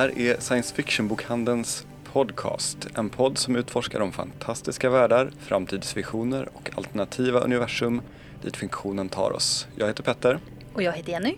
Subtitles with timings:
[0.00, 2.86] här är Science Fiction-bokhandelns podcast.
[2.94, 8.02] En podd som utforskar de fantastiska världar, framtidsvisioner och alternativa universum
[8.42, 9.66] dit fiktionen tar oss.
[9.76, 10.38] Jag heter Petter
[10.74, 11.36] Och jag heter Jenny.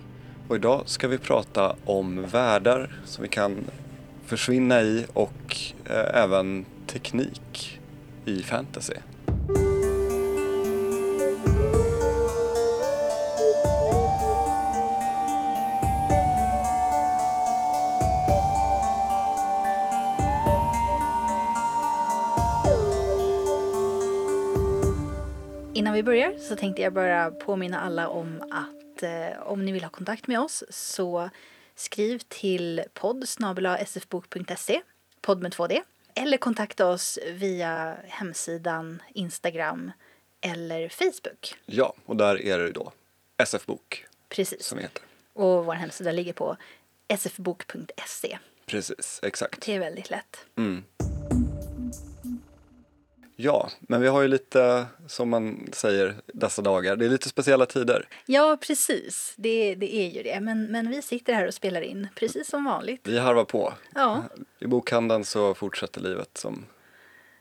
[0.49, 3.65] och idag ska vi prata om världar som vi kan
[4.27, 7.81] försvinna i och eh, även teknik
[8.25, 8.95] i fantasy.
[25.93, 29.83] Innan vi börjar så tänkte jag bara påminna alla om att eh, om ni vill
[29.83, 31.31] ha kontakt med oss så
[31.75, 33.29] skriv till podd
[33.87, 34.83] sfbok.se,
[35.21, 35.81] podd med 2D.
[36.15, 39.91] Eller kontakta oss via hemsidan, Instagram
[40.41, 41.55] eller Facebook.
[41.67, 42.93] Ja, och där är det då
[43.37, 44.65] SF-bok Precis.
[44.65, 45.03] som heter.
[45.33, 46.57] Och vår hemsida ligger på
[47.19, 48.39] sfbok.se.
[48.67, 49.67] Precis, exakt.
[49.67, 50.47] Det är väldigt lätt.
[50.57, 50.85] Mm.
[53.43, 57.67] Ja, men vi har ju lite, som man säger dessa dagar, det är lite speciella
[57.67, 58.09] tider.
[58.27, 59.35] Ja, precis.
[59.37, 60.41] Det, det är ju det.
[60.41, 63.01] Men, men vi sitter här och spelar in precis som vanligt.
[63.05, 63.73] Vi harvar på.
[63.95, 64.23] Ja,
[64.59, 66.65] I bokhandeln så fortsätter livet som,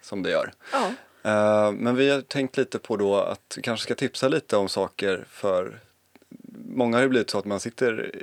[0.02, 0.52] som det gör.
[0.72, 0.92] ja.
[1.24, 4.70] Eh, men vi har tänkt lite på då att vi kanske ska tipsa lite om
[4.70, 5.80] saker för
[6.66, 8.16] många har ju blivit så att man sitter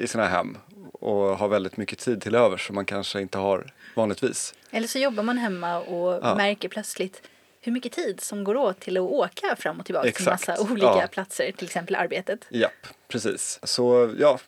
[0.00, 0.56] i sina hem
[1.04, 4.54] och har väldigt mycket tid till över som man kanske inte har vanligtvis.
[4.70, 6.34] Eller så jobbar man hemma och Ja.
[6.34, 7.22] märker plötsligt
[7.60, 10.44] hur mycket tid som går åt till att åka fram och tillbaka Exakt.
[10.44, 11.06] till massa olika Ja.
[11.10, 12.46] platser, till exempel arbetet.
[12.50, 13.58] Japp, precis.
[13.62, 14.38] Så ja,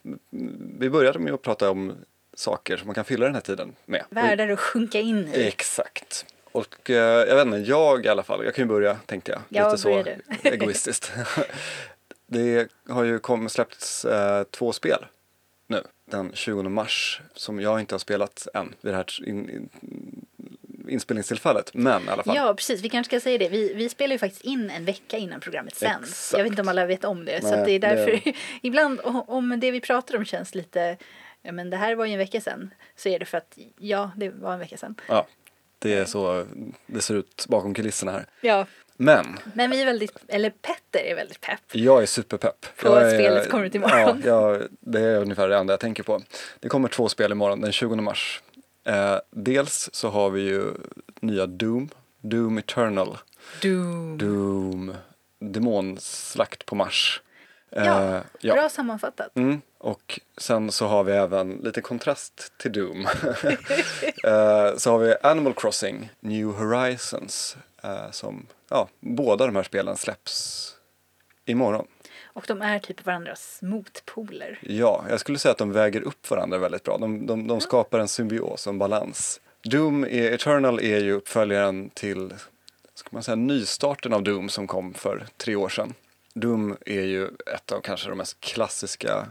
[0.79, 1.93] vi började med att prata om
[2.35, 4.05] saker som man kan fylla den här tiden med.
[4.11, 5.43] Världar att sjunka in i.
[5.47, 6.27] Exakt.
[6.53, 6.97] Och eh,
[7.29, 9.41] jag vet inte, jag i alla fall, jag kan ju börja tänkte jag.
[9.49, 10.03] Ja, Lite så
[10.43, 10.49] du.
[10.51, 11.13] egoistiskt.
[12.27, 15.07] det har ju kom, släppts eh, två spel
[15.67, 19.69] nu den 20 mars som jag inte har spelat än vid det här in, in,
[20.89, 21.71] inspelningstillfället.
[21.75, 22.37] Men i alla fall.
[22.37, 22.81] Ja, precis.
[22.81, 23.49] Vi kanske ska säga det.
[23.49, 26.33] Vi, vi spelar ju faktiskt in en vecka innan programmet sänds.
[26.37, 27.41] Jag vet inte om alla vet om det.
[27.41, 28.33] så Nej, att det är det- därför,
[28.63, 30.97] ibland o- om det vi pratar om känns lite,
[31.43, 34.11] ja men det här var ju en vecka sedan, så är det för att, ja,
[34.17, 34.95] det var en vecka sedan.
[35.09, 35.27] Ja,
[35.79, 36.47] det är så
[36.87, 38.27] det ser ut bakom kulisserna här.
[38.41, 38.67] Ja,
[38.97, 41.61] Men men vi är väldigt, eller Petter är väldigt pepp.
[41.73, 42.67] Jag är superpepp.
[42.77, 44.23] På jag spelet kommer ut imorgon.
[44.25, 46.23] Ja, jag, det är ungefär det enda jag tänker på.
[46.61, 48.43] Det kommer två spel imorgon, den 20 mars.
[48.85, 50.65] Eh, dels så har vi ju
[51.21, 51.89] nya Doom,
[52.21, 53.19] Doom Eternal,
[53.63, 54.19] Doom.
[54.19, 54.95] Doom
[55.39, 57.23] Demonslakt på Mars.
[57.71, 58.55] Eh, Ja, ja.
[58.55, 59.37] Bra sammanfattat.
[59.37, 63.01] Mm, och sen så har vi även lite kontrast till Doom.
[64.25, 69.97] eh, så har vi Animal Crossing New Horizons eh, som, ja, båda de här spelen
[69.97, 70.73] släpps
[71.45, 71.87] imorgon.
[72.25, 74.59] Och de är typ varandras motpoler.
[74.63, 76.99] Ja, jag skulle säga att de väger upp varandra väldigt bra.
[76.99, 79.41] De, de, de skapar en symbios, en balans.
[79.65, 82.35] Doom är, Eternal är ju uppföljaren till,
[82.95, 85.95] ska man säga, nystarten av Doom som kom för tre år sedan.
[86.41, 89.29] Doom är ju ett av kanske de mest klassiska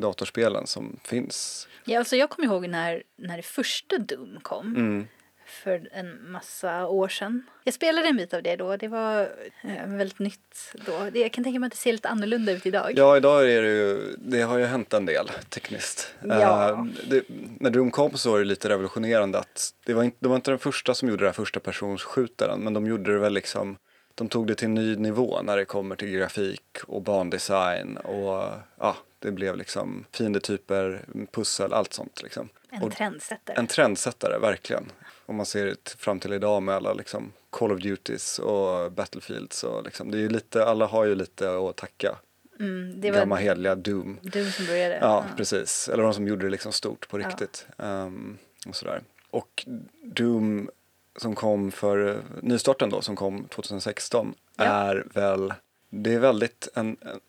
[0.00, 1.68] datorspelen som finns.
[1.84, 4.76] Ja, alltså jag kommer ihåg när, när det första Doom kom.
[4.76, 5.06] Mm.
[5.46, 7.42] För en massa år sedan.
[7.64, 8.76] Jag spelade en bit av det då.
[8.76, 9.20] Det var
[9.62, 11.10] eh, väldigt nytt då.
[11.12, 12.92] Det, jag kan tänka mig att det ser lite annorlunda ut idag.
[12.96, 16.14] Ja, idag är det ju, det har ju hänt en del tekniskt.
[16.24, 16.70] Ja.
[16.70, 17.24] Eh, det,
[17.60, 20.50] när Doom kom så var det lite revolutionerande att det var, inte, det var inte
[20.50, 23.76] den första som gjorde det här första personsskjutaren men de gjorde det väl liksom
[24.22, 28.50] de tog det till en ny nivå när det kommer till grafik och bandesign och
[28.78, 32.48] ja, det blev liksom fiendetyper, pussel, allt sånt liksom.
[32.70, 33.56] En och trendsättare.
[33.56, 34.92] en trendsättare, verkligen.
[35.26, 39.64] Om man ser det fram till idag med alla liksom Call of Duties och Battlefields
[39.64, 42.16] och liksom, det är ju lite, alla har ju lite att tacka
[42.60, 44.18] mm, det var gamla heliga Doom.
[44.22, 44.98] Doom som började.
[45.00, 45.88] Ja, precis.
[45.88, 47.28] Eller de som gjorde det liksom stort på Ja.
[47.28, 47.66] riktigt.
[47.78, 49.00] Ehm, och sådär.
[49.30, 49.64] Och
[50.04, 50.70] Doom
[51.16, 54.64] som kom för eh, nystarten då, som kom 2016, Ja.
[54.64, 55.54] är väl,
[55.90, 57.20] det är väldigt en, en,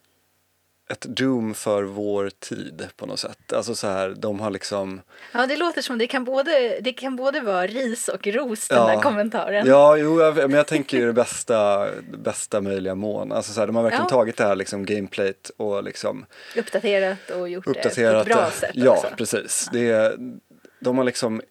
[0.91, 3.53] ett Doom för vår tid på något sätt.
[3.53, 5.01] Alltså så här, de har liksom,
[5.33, 8.77] Ja, det låter som det kan både, det kan både vara ris och ros den
[8.77, 8.87] Ja.
[8.87, 9.67] där kommentaren.
[9.67, 11.87] ja, jo, jag, men jag tänker ju det bästa,
[12.17, 13.31] bästa möjliga mån.
[13.31, 14.09] Alltså så här, de har verkligen Ja.
[14.09, 16.25] tagit det här liksom gameplayt och liksom
[16.57, 18.51] Uppdaterat och gjort det på ett bra det.
[18.51, 19.07] sätt Ja, också.
[19.17, 19.69] precis.
[19.71, 20.17] Det, är-
[20.79, 21.41] de har liksom,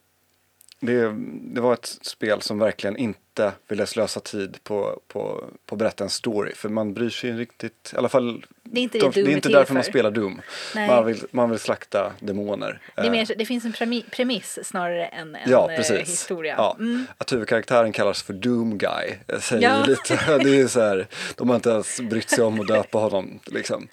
[0.82, 1.12] det,
[1.54, 6.04] det var ett spel som verkligen inte ville slösa tid på, på, på att berätta
[6.04, 6.54] en story.
[6.54, 9.28] För man bryr sig ju riktigt, i alla fall, Det är inte de, det är
[9.28, 9.90] inte därför man för.
[9.90, 10.40] spelar Doom.
[10.74, 10.88] Nej.
[10.88, 12.80] Man vill, man vill slakta demoner.
[12.94, 16.54] Det, är Eh, mer, det finns en premi- premiss snarare än en Ja, eh, historia.
[16.58, 16.76] Ja.
[16.78, 17.06] Mm.
[17.18, 19.84] Att huvudkaraktären kallas för Doom Guy eh, säger Ja.
[19.86, 21.06] lite, det är så här,
[21.36, 23.88] de har inte ens brytt sig om att döpa honom liksom.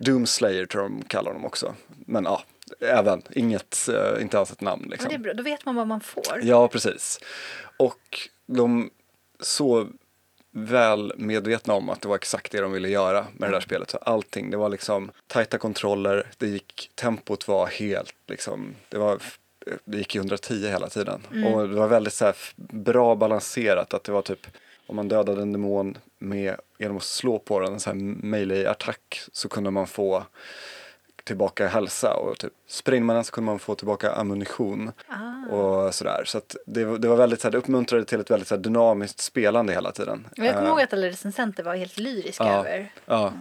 [0.00, 1.74] Doom Slayer tror de kallar honom också.
[2.06, 2.42] Men ja,
[2.80, 5.08] även, inget, eh, inte alls ett namn Men liksom.
[5.08, 6.40] det är bra, då vet man vad man får.
[6.42, 7.20] Ja, precis.
[7.76, 8.90] Och de
[9.40, 9.88] så
[10.50, 13.90] väl medvetna om att det var exakt det de ville göra med det där spelet.
[13.90, 19.18] Så allting, det var liksom tajta kontroller, det gick, tempot var helt liksom, det var
[19.84, 21.22] det gick i 110 hela tiden.
[21.44, 24.46] Och det var väldigt så här bra balanserat att det var typ
[24.86, 29.20] om man dödade en demon med, genom att slå på den, en sån här melee-attack,
[29.32, 30.24] så kunde man få
[31.24, 35.54] tillbaka hälsa och typ sprängde man den så kunde man få tillbaka ammunition Ah.
[35.54, 36.22] och sådär.
[36.26, 38.54] Så att det, var- det var väldigt så här, det uppmuntrade till ett väldigt så
[38.54, 40.28] här, dynamiskt spelande hela tiden.
[40.38, 42.58] Och jag kommer Eh, ihåg att alla recensenter var helt lyriska Ja.
[42.58, 42.92] över.
[43.06, 43.32] Ja.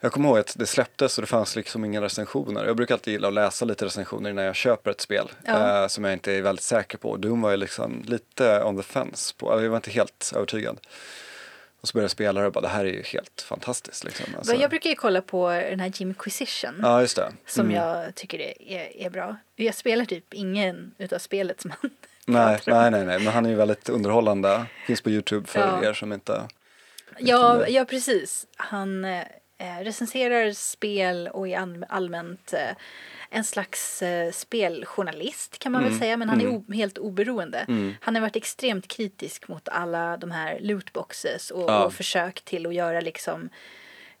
[0.00, 2.64] Jag kommer ihåg att det släpptes och det fanns liksom inga recensioner.
[2.66, 5.82] Jag brukar alltid gilla att läsa lite recensioner innan jag köper ett spel Ja.
[5.82, 7.16] eh, som jag inte är väldigt säker på.
[7.16, 10.78] Doom var ju liksom lite on the fence på, jag var inte helt övertygad.
[11.80, 14.26] Och så började jag spela det och bara det här är ju helt fantastiskt liksom.
[14.38, 16.80] Alltså, Jag brukar ju kolla på den här Jimquisition.
[16.82, 17.32] Ja, just det.
[17.46, 17.76] Som Mm.
[17.76, 19.36] jag tycker är, är, bra.
[19.56, 21.90] Jag spelar typ ingen utav spelet som han
[22.26, 24.66] Nej, nej, nej, nej, men han är ju väldigt underhållande.
[24.86, 25.84] Finns på Youtube för Ja.
[25.84, 26.48] er som inte...
[27.18, 28.46] Ja, ja precis.
[28.56, 29.22] Han eh,
[29.80, 32.76] recenserar spel och är all, allmänt eh,
[33.36, 36.16] en slags eh, speljournalist kan man väl säga.
[36.16, 37.66] Men han är o, helt oberoende.
[38.00, 41.84] Han har varit extremt kritisk mot alla de här lootboxes och, Ja.
[41.84, 43.48] och försök till att göra liksom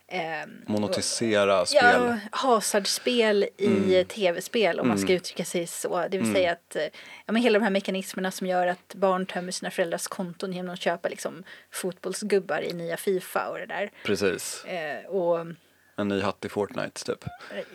[0.08, 0.20] eh,
[0.66, 1.84] Monotisera spel.
[1.84, 2.08] Mm.
[2.08, 6.06] Ja, hasardspel i tv-spel om man ska uttrycka sig så.
[6.10, 6.82] Det vill säga att eh,
[7.26, 10.74] ja, men hela de här mekanismerna som gör att barn tömmer sina föräldrars konton genom
[10.74, 11.42] att köpa liksom,
[11.72, 13.90] fotbollsgubbar i nya Fifa och det där.
[14.04, 14.64] Precis.
[14.64, 15.46] Eh, och
[15.96, 17.24] en ny hatt i Fortnite typ.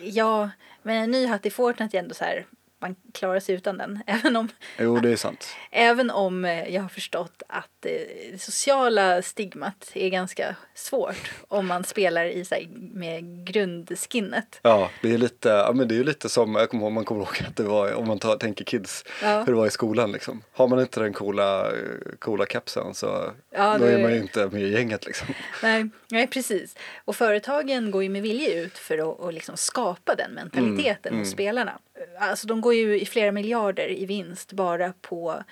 [0.00, 0.50] ja,
[0.82, 2.46] men en ny hatt i Fortnite är ändå så här,
[2.82, 4.02] man klarar sig utan den.
[4.06, 4.48] Även om,
[4.78, 5.46] Jo, det är sant.
[5.70, 7.92] även om eh, jag har förstått att eh,
[8.32, 14.60] det sociala stigmat är ganska svårt om man spelar i så här, med grundskinnet.
[14.62, 17.20] Ja, det är lite, ja, men det är lite som, jag kommer ihåg, man kommer
[17.20, 19.38] ihåg att det var, om man tar, tänker kids, Ja.
[19.38, 20.42] hur det var i skolan liksom.
[20.52, 21.72] Har man inte den coola,
[22.18, 25.28] coola kepsen så Ja, då det- är man ju inte med i gänget liksom.
[25.62, 26.76] Nej, nej, precis.
[27.04, 31.78] Och företagen går ju med vilja ut för att, liksom skapa den mentaliteten hos spelarna.
[32.18, 35.42] Alltså de går ju i flera miljarder i vinst bara på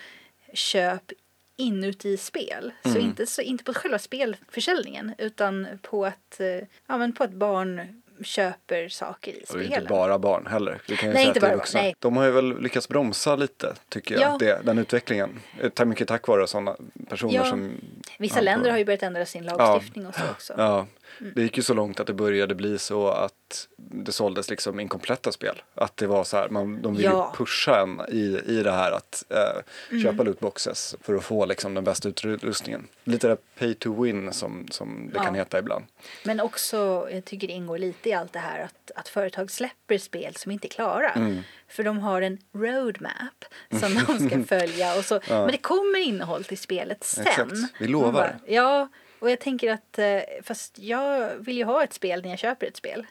[0.54, 1.12] köp
[1.56, 2.72] inuti spel.
[2.82, 6.46] Så, inte, så inte på själva spelförsäljningen utan på att, eh,
[6.86, 9.64] ja, men på att barn köper saker i Och spelen.
[9.72, 10.80] inte bara barn heller.
[10.88, 11.78] Vi kan ju Nej, säga inte bara vuxna.
[11.78, 11.94] barn, nej.
[11.98, 14.36] De har ju väl lyckats bromsa lite, tycker jag, Ja.
[14.38, 15.40] det, den utvecklingen.
[15.74, 16.76] Ta- Mycket tack vare sådana
[17.08, 17.44] personer Ja.
[17.44, 17.72] som...
[18.18, 20.54] Vissa Ja, länder har ju börjat ändra sin lagstiftning och så också.
[20.56, 20.86] Ja,
[21.20, 21.32] Mm.
[21.36, 25.32] det gick ju så långt att det började bli så att det såldes liksom inkompletta
[25.32, 25.62] spel.
[25.74, 27.14] Att det var så här, man, de ville Ja.
[27.14, 27.30] Mm.
[27.32, 31.74] ju pusha en i, i det här att eh, köpa lootboxes för att få liksom
[31.74, 32.86] den bästa utrustningen.
[33.04, 35.24] Lite det pay to win som, som det Ja.
[35.24, 35.84] kan heta ibland.
[36.24, 39.98] Men också, jag tycker det ingår lite i allt det här att, att företag släpper
[39.98, 41.10] spel som inte är klara.
[41.10, 41.40] Mm.
[41.68, 43.44] För de har en roadmap
[43.80, 44.98] som de ska följa.
[44.98, 47.26] Och så, Men det kommer innehåll till spelet sen.
[47.26, 47.52] Exakt.
[47.80, 48.12] Vi lovar.
[48.12, 48.88] Bara, ja,
[49.20, 52.66] och jag tänker att eh, fast jag vill ju ha ett spel när jag köper
[52.66, 53.06] ett spel.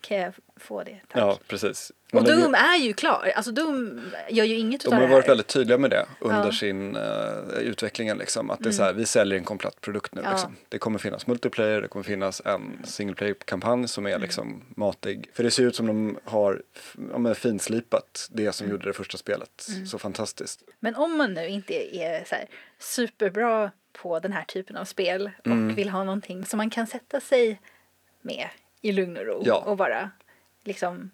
[0.00, 1.00] Kan jag få det?
[1.08, 1.16] Tack.
[1.16, 1.28] Mm.
[1.28, 1.90] Ja, precis.
[1.90, 3.32] och Men det- Doom är ju klar.
[3.36, 4.00] Alltså Doom
[4.30, 5.14] gör ju inget De utav har det här.
[5.14, 6.42] varit väldigt tydliga med det under Ja.
[6.42, 6.52] Mm.
[6.52, 8.18] sin uh, utvecklingen.
[8.18, 8.50] Liksom.
[8.50, 10.20] Att det är så här, vi säljer en komplett produkt nu.
[10.24, 10.30] Ja.
[10.32, 10.56] Liksom.
[10.68, 14.16] Det kommer finnas multiplayer, det kommer finnas en single player-kampanj som Mm.
[14.18, 15.30] är liksom matig.
[15.34, 16.62] För det ser ut som de har
[17.26, 18.52] ja, finslipat det Mm.
[18.52, 20.60] som gjorde det första spelet så fantastiskt.
[20.80, 22.46] Men om man nu inte är så här
[22.78, 23.70] superbra
[24.02, 25.74] på den här typen av spel och Mm.
[25.74, 27.60] vill ha någonting som man kan sätta sig
[28.20, 28.48] med
[28.80, 29.56] i lugn och ro Ja.
[29.66, 30.10] och bara
[30.64, 31.10] liksom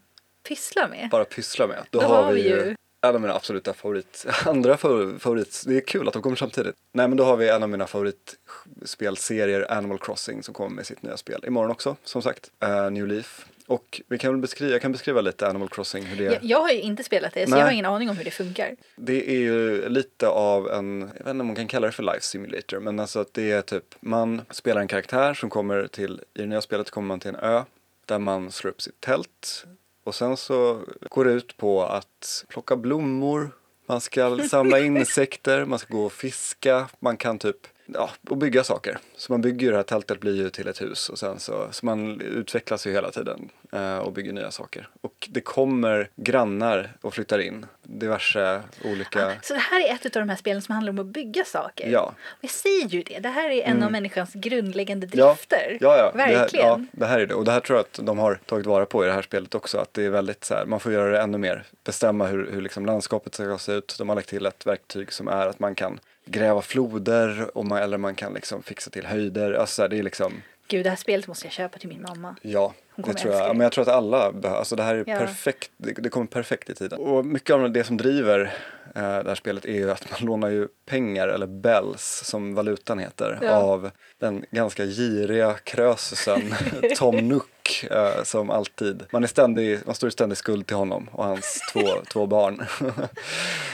[0.49, 1.09] pyssla med.
[1.11, 1.85] Bara pyssla med.
[1.91, 5.81] Då, Då har vi ju en av mina absoluta favorit, andra favor- favorit, det är
[5.81, 6.77] kul att de kommer samtidigt.
[6.93, 11.03] Nej men då har vi en av mina favoritspelserier, Animal Crossing, som kommer med sitt
[11.03, 13.47] nya spel imorgon också, som sagt, eh, New Leaf.
[13.69, 16.33] Och vi kan beskriva, jag kan beskriva lite Animal Crossing, hur det är.
[16.33, 17.59] Jag, jag har ju inte spelat det så Nej.
[17.59, 18.77] jag har ingen aning om hur det funkar.
[18.97, 22.03] Det är ju lite av en, jag vet inte om man kan kalla det för
[22.03, 26.21] life simulator, men alltså att det är typ, man spelar en karaktär som kommer till,
[26.35, 27.63] i det nya spelet kommer man till en ö
[28.07, 29.67] där man slår upp sitt tält
[30.05, 33.51] och sen så går det ut på att plocka blommor,
[33.87, 38.65] man ska samla insekter, man ska gå och fiska, man kan typ Ja, och bygga
[38.65, 38.99] saker.
[39.17, 41.69] Så man bygger ju det här tältet blir ju till ett hus och sen så,
[41.71, 44.89] så man utvecklas ju hela tiden eh, och bygger nya saker.
[45.01, 50.23] Och det kommer grannar och flyttar in diverse olika Så det här är ett av
[50.23, 51.89] de här spelen som handlar om att bygga saker.
[51.91, 52.15] Ja.
[52.27, 55.79] Och jag säger ju det, det här är en av människans grundläggande Ja, drifter.
[55.81, 56.13] ja, ja.
[56.15, 56.49] Verkligen.
[56.53, 57.35] Det här, ja, det här är det.
[57.35, 59.55] Och det här tror jag att de har tagit vara på i det här spelet
[59.55, 59.79] också.
[59.79, 61.65] Att det är väldigt så här, man får göra det ännu mer.
[61.85, 63.95] Bestämma hur, hur liksom landskapet ska se ut.
[63.99, 67.79] De har lagt till ett verktyg som är att man kan gräva floder och man,
[67.79, 69.53] eller man kan liksom fixa till höjder.
[69.53, 72.37] Alltså det är liksom Gud, det här spelet måste jag köpa till min mamma.
[72.43, 73.49] Ja, det tror jag.
[73.51, 73.55] det.
[73.55, 75.19] Men jag tror att alla behöver, alltså det här är Ja.
[75.19, 76.99] perfekt, det, det kommer perfekt i tiden.
[76.99, 78.55] Och mycket av det som driver
[79.03, 83.39] det här spelet är ju att man lånar ju pengar, eller bells som valutan heter,
[83.43, 83.51] Ja.
[83.51, 83.91] av
[84.21, 86.55] den ganska giriga krösusen
[86.97, 91.09] Tom Nook eh, som alltid, man, är ständig, man står i ständig skuld till honom
[91.13, 92.67] och hans två, två barn.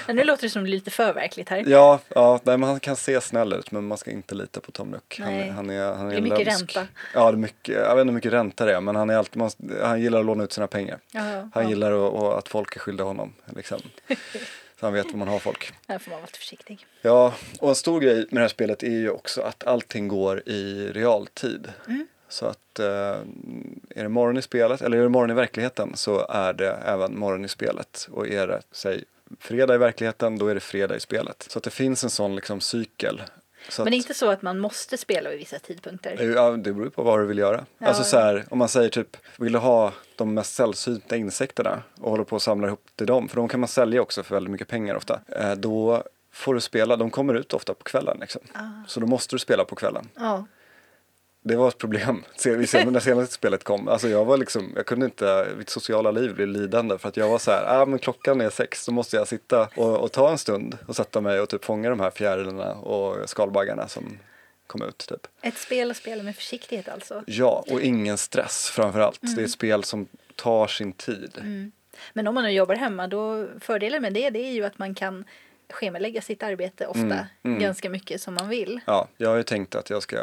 [0.09, 1.65] Nu låter det som lite för verkligt här.
[1.67, 4.71] ja, ja nej, men han kan se snäll ut men man ska inte lita på
[4.73, 5.21] Tom Nook.
[5.25, 6.77] Han, han är, han är Det är mycket lömsk.
[6.77, 6.87] ränta.
[7.15, 9.17] Ja, det är mycket, jag vet inte hur mycket ränta det är men han, är
[9.17, 9.51] alltid, man,
[9.83, 10.99] han gillar att låna ut sina pengar.
[11.13, 11.69] Ja, Han ja.
[11.69, 13.33] gillar att, att- att folk är skyldiga honom.
[13.57, 13.81] Liksom.
[14.85, 15.73] Han vet var man har folk.
[15.89, 16.87] Här får man vara lite försiktig.
[17.03, 20.49] Ja, och en stor grej med det här spelet är ju också att allting går
[20.49, 21.73] i realtid.
[21.87, 22.07] Mm.
[22.29, 22.87] Så att eh,
[23.91, 27.19] är det morgon i spelet, eller är det morgon i verkligheten så är det även
[27.19, 28.09] morgon i spelet.
[28.11, 29.05] Och är det, säg,
[29.39, 31.47] fredag i verkligheten, då är det fredag i spelet.
[31.49, 33.23] Så att det finns en sån liksom cykel.
[33.69, 36.35] Så Men det är att, inte så att man måste spela vid vissa tidpunkter.
[36.35, 37.65] Ja, det beror på vad du vill göra.
[37.79, 37.87] Ja.
[37.87, 42.11] Alltså så här, om man säger typ, vill du ha de mest sällsynta insekterna och
[42.11, 44.51] håller på att samla ihop till dem, för de kan man sälja också för väldigt
[44.51, 45.21] mycket pengar ofta.
[45.29, 46.03] Eh, då
[46.33, 48.43] får du spela, de kommer ut ofta på kvällen liksom.
[48.53, 48.61] Ah.
[48.87, 50.09] Så då måste du spela på kvällen.
[50.15, 50.47] Ja.
[51.47, 53.89] Det var ett problem när senaste spelet kom.
[53.89, 57.29] Alltså jag var liksom, jag kunde inte, mitt sociala liv blev lidande för att jag
[57.29, 60.31] var så här, ah, men klockan är sex, då måste jag sitta och, och ta
[60.31, 64.19] en stund och sätta mig och typ fånga de här fjärilarna och skalbaggarna som
[64.67, 65.27] kom ut typ.
[65.43, 67.23] Ett spel att spela med försiktighet alltså.
[67.27, 69.21] Ja, och ingen stress framför allt.
[69.21, 71.33] Det är ett spel som tar sin tid.
[72.13, 74.95] Men om man nu jobbar hemma då fördelen med det, det är ju att man
[74.95, 75.25] kan
[75.71, 77.59] schemalägga sitt arbete ofta Mm, mm.
[77.59, 78.81] ganska mycket som man vill.
[78.87, 80.17] Ja, jag har ju tänkt att jag ska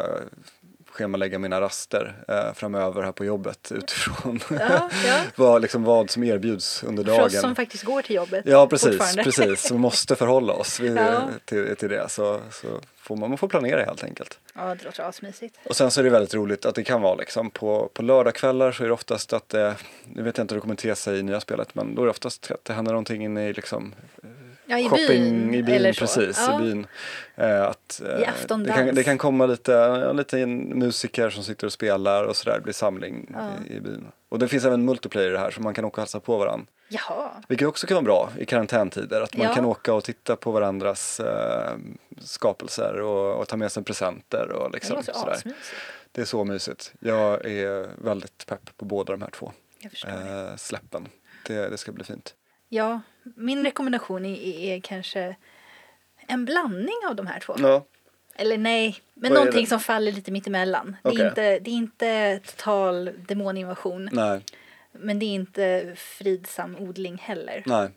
[0.92, 5.20] schemalägga mina raster eh, framöver här på jobbet utifrån Ja, ja.
[5.36, 7.56] vad, liksom, vad som erbjuds under För oss som dagen.
[7.56, 9.72] faktiskt går till jobbet Ja, precis, precis.
[9.72, 11.22] Vi måste förhålla oss vid, Ja.
[11.46, 12.10] till, till det.
[12.10, 12.68] Så, så
[12.98, 14.40] får man, man får planera helt enkelt.
[14.56, 15.58] Ja, det låter asmysigt.
[15.66, 18.72] Och sen så är det väldigt roligt att det kan vara liksom på, på lördagskvällar
[18.72, 21.20] så är det oftast att det, nu vet jag inte hur det kommer te sig
[21.20, 23.94] i nya spelet, men då är det oftast att det händer någonting inne i liksom
[24.72, 26.00] Ja, i shopping byn, i byn, eller så.
[26.00, 26.60] precis, ja.
[26.62, 26.88] i byn.
[27.36, 28.78] Eh, att, eh, I aftondans.
[28.78, 32.56] det, kan, det kan komma lite, ja, lite musiker som sitter och spelar och sådär,
[32.56, 33.50] det blir samling Ja.
[33.70, 34.08] i, i byn.
[34.30, 36.66] Och det finns även multiplayer det här så man kan åka och hälsa på varandra.
[36.90, 37.30] Jaha.
[37.48, 39.54] Vilket också kan vara bra i karantäntider, att man Ja.
[39.56, 41.72] kan åka och titta på varandras eh,
[42.22, 45.32] skapelser och, och ta med sig presenter och Det liksom låter sådär.
[45.34, 45.66] asmysigt.
[46.12, 46.94] Det är så mysigt.
[47.00, 49.52] Jag är väldigt pepp på båda de här två
[49.82, 50.08] det.
[50.10, 51.08] eh, släppen.
[51.48, 52.34] Det, det ska bli fint.
[52.74, 53.02] Ja,
[53.36, 55.36] min rekommendation är, är kanske
[56.28, 57.56] en blandning av de här två.
[57.60, 57.86] Ja,
[58.36, 59.70] Eller nej, men Vad är någonting det?
[59.70, 60.96] som faller lite mittemellan.
[61.04, 61.22] Det, Okej.
[61.22, 64.10] är inte, det är inte total demoninvasion.
[64.12, 64.42] nej,
[64.92, 67.64] Men det är inte fridsam odling heller.
[67.66, 67.90] nej.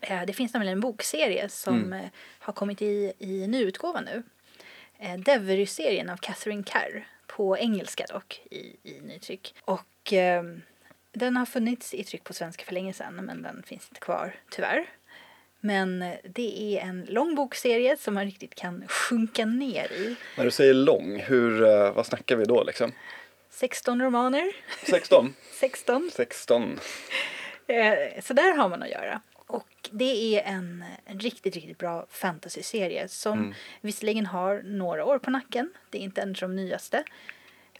[0.00, 1.92] Eh, Det finns nämligen en bokserie som Mm.
[1.92, 4.22] eh, har kommit i, i nyutgåva nu.
[4.98, 7.06] Eh, Devery-serien av Catherine Kerr.
[7.26, 9.54] På engelska dock i, i nytryck.
[9.64, 10.42] Och eh,
[11.18, 14.34] den har funnits i tryck på svenska för länge sedan men den finns inte kvar
[14.50, 14.86] tyvärr.
[15.60, 20.16] Men eh, det är en lång bokserie som man riktigt kan sjunka ner i.
[20.36, 22.92] När du säger lång, hur, eh, vad snackar vi då liksom?
[23.50, 24.52] 16 romaner.
[24.86, 25.34] 16?
[25.60, 26.10] 16.
[26.12, 26.78] 16.
[27.66, 29.20] Eh, Så där har man att göra.
[29.34, 33.54] Och det är en, en riktigt, riktigt bra fantasyserie som Mm.
[33.80, 35.70] visserligen har några år på nacken.
[35.90, 37.04] Det är inte en av de nyaste.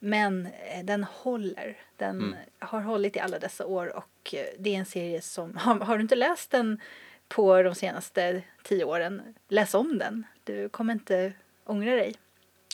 [0.01, 1.77] Men eh, den håller.
[1.97, 2.35] Den Mm.
[2.59, 5.97] har hållit i alla dessa år och eh, det är en serie som, har, har
[5.97, 6.81] du inte läst den
[7.29, 10.27] på de senaste tio åren, läs om den.
[10.45, 11.33] Du kommer inte
[11.65, 12.15] ångra dig.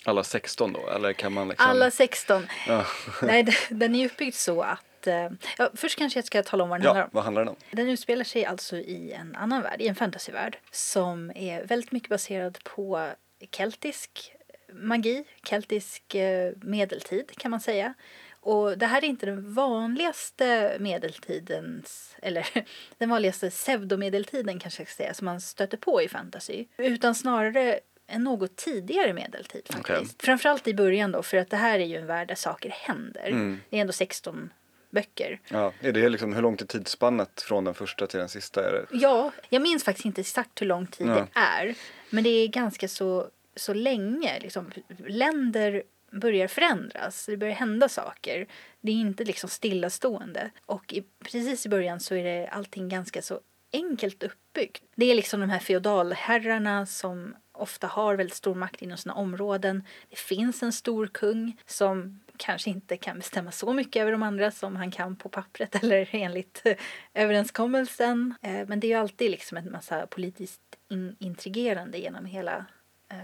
[0.05, 1.71] Alla 16 då, eller kan man liksom?
[1.71, 2.47] Alla 16.
[2.69, 2.87] Ja,
[3.23, 5.07] Nej, den- är uppbyggd så att...
[5.07, 7.11] eh, Ja, först kanske jag ska tala om vad den handlar ja om.
[7.12, 7.57] vad handlar den om?
[7.71, 12.09] Den utspelar sig alltså i en annan värld, i en fantasyvärld som är väldigt mycket
[12.09, 13.09] baserad på
[13.50, 14.33] keltisk
[14.75, 17.95] magi, keltisk eh, medeltid kan man säga.
[18.41, 22.47] Och det här är inte den vanligaste medeltidens, eller
[22.99, 26.67] den vanligaste pseudomedeltiden kanske jag ska säga, som man stöter på i fantasy.
[26.76, 30.00] Utan snarare en något tidigare medeltid faktiskt.
[30.00, 30.07] Okej.
[30.19, 33.26] Framförallt i början då, för att det här är ju en värld där saker händer.
[33.29, 33.61] Mm.
[33.71, 34.52] Det är ändå 16
[34.91, 35.41] böcker.
[35.49, 38.69] Ja, är det liksom, hur långt är tidsspannet från den första till den sista?
[38.69, 38.87] Är det?
[38.91, 41.14] Ja, jag minns faktiskt inte exakt hur lång tid Ja.
[41.14, 41.75] det är.
[42.11, 44.40] Men det är ganska så, så länge.
[44.40, 44.71] Liksom,
[45.06, 47.26] länder börjar förändras.
[47.26, 48.47] Det börjar hända saker.
[48.80, 50.50] Det är inte liksom stillastående.
[50.66, 53.40] Och i, precis i början så är det allting ganska så
[53.73, 54.82] enkelt uppbyggt.
[54.94, 59.85] Det är liksom de här feodalherrarna som ofta har väldigt stor makt inom sina områden.
[60.11, 64.50] Det finns en stor kung som kanske inte kan bestämma så mycket över de andra
[64.50, 66.76] som han kan på pappret eller enligt eh,
[67.14, 68.35] överenskommelsen.
[68.42, 72.66] Eh, men det är ju alltid liksom en massa politiskt in- intrigerande genom hela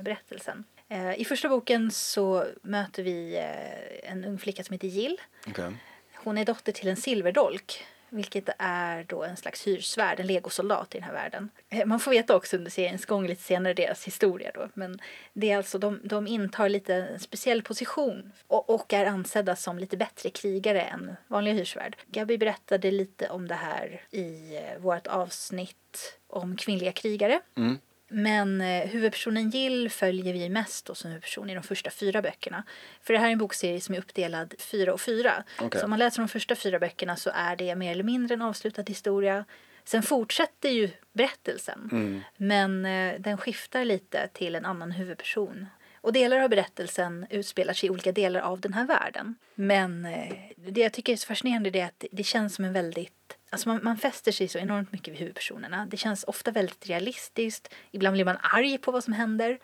[0.02, 0.64] berättelsen.
[0.88, 5.20] Eh, I första boken så möter vi eh, en ung flicka som heter Jill.
[5.46, 5.72] Okej.
[6.14, 10.98] Hon är dotter till en silverdolk, vilket är då en slags hyrsvärd, en legosoldat i
[10.98, 11.50] den här världen.
[11.68, 14.98] Eh, Man får veta också under seriens gång lite senare deras historia då, men
[15.32, 19.78] det är alltså de, de intar lite en speciell position och, och är ansedda som
[19.78, 21.96] lite bättre krigare än vanliga hyrsvärd.
[22.06, 27.40] Gabi berättade lite om det här i eh, vårt avsnitt om kvinnliga krigare.
[27.56, 27.78] Mm.
[28.08, 32.64] Men eh, huvudpersonen Jill följer vi mest då som huvudperson i de första fyra böckerna.
[33.02, 35.44] För det här är en bokserie som är uppdelad fyra och fyra.
[35.60, 35.80] Okej.
[35.80, 38.42] Så om man läser de första fyra böckerna så är det mer eller mindre en
[38.42, 39.44] avslutad historia.
[39.84, 41.88] Sen fortsätter ju berättelsen.
[41.92, 42.20] Mm.
[42.36, 45.66] Men eh, den skiftar lite till en annan huvudperson.
[46.00, 49.34] Och delar av berättelsen utspelar sig i olika delar av den här världen.
[49.54, 53.37] Men eh, det jag tycker är så fascinerande är att det känns som en väldigt
[53.50, 55.86] Alltså man, man fäster sig så enormt mycket vid huvudpersonerna.
[55.90, 57.74] Det känns ofta väldigt realistiskt.
[57.90, 59.58] Ibland blir man arg på vad som händer.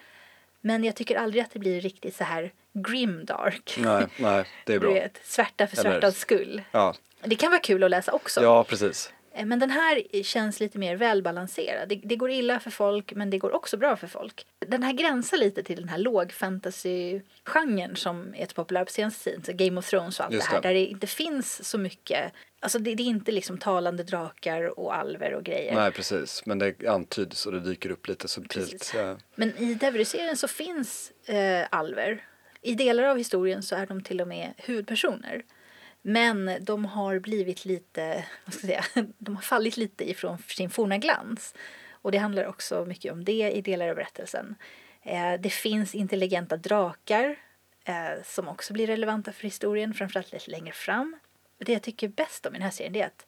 [0.61, 3.75] Men jag tycker aldrig att det blir riktigt så här grimdark.
[3.79, 4.93] Nej, nej, det är Du bra.
[4.95, 6.63] vet, svärta för svärtans skull.
[6.71, 8.43] Ja, Det kan vara kul att läsa också.
[8.43, 9.13] ja precis.
[9.35, 11.89] Eh, Men den här känns lite mer välbalanserad.
[11.89, 14.47] Det, det går illa för folk, men det går också bra för folk.
[14.67, 19.25] Den här gränsar lite till den här låg fantasy-genren som är så populär på senaste
[19.31, 19.57] tiden.
[19.57, 20.63] Game of Thrones och allt Just det här.
[20.63, 22.33] Där det inte finns så mycket.
[22.61, 25.75] Alltså det, det är inte liksom talande drakar och alver och grejer.
[25.75, 26.47] Nej, precis.
[26.47, 28.93] Men det antyds och det dyker upp lite subtilt.
[28.97, 32.25] Eh, Men i Devery-serien så finns eh, alver.
[32.63, 35.43] I delar av historien så är de till och med huvudpersoner.
[36.07, 40.71] Men de har blivit lite, vad ska jag säga, de har fallit lite ifrån sin
[40.71, 41.55] forna glans.
[41.91, 44.55] Och det handlar också mycket om det i delar av berättelsen.
[45.03, 47.37] Eh, det finns intelligenta drakar
[47.85, 51.17] eh, som också blir relevanta för historien, framförallt lite längre fram.
[51.59, 53.27] Det jag tycker bäst om i den här serien är att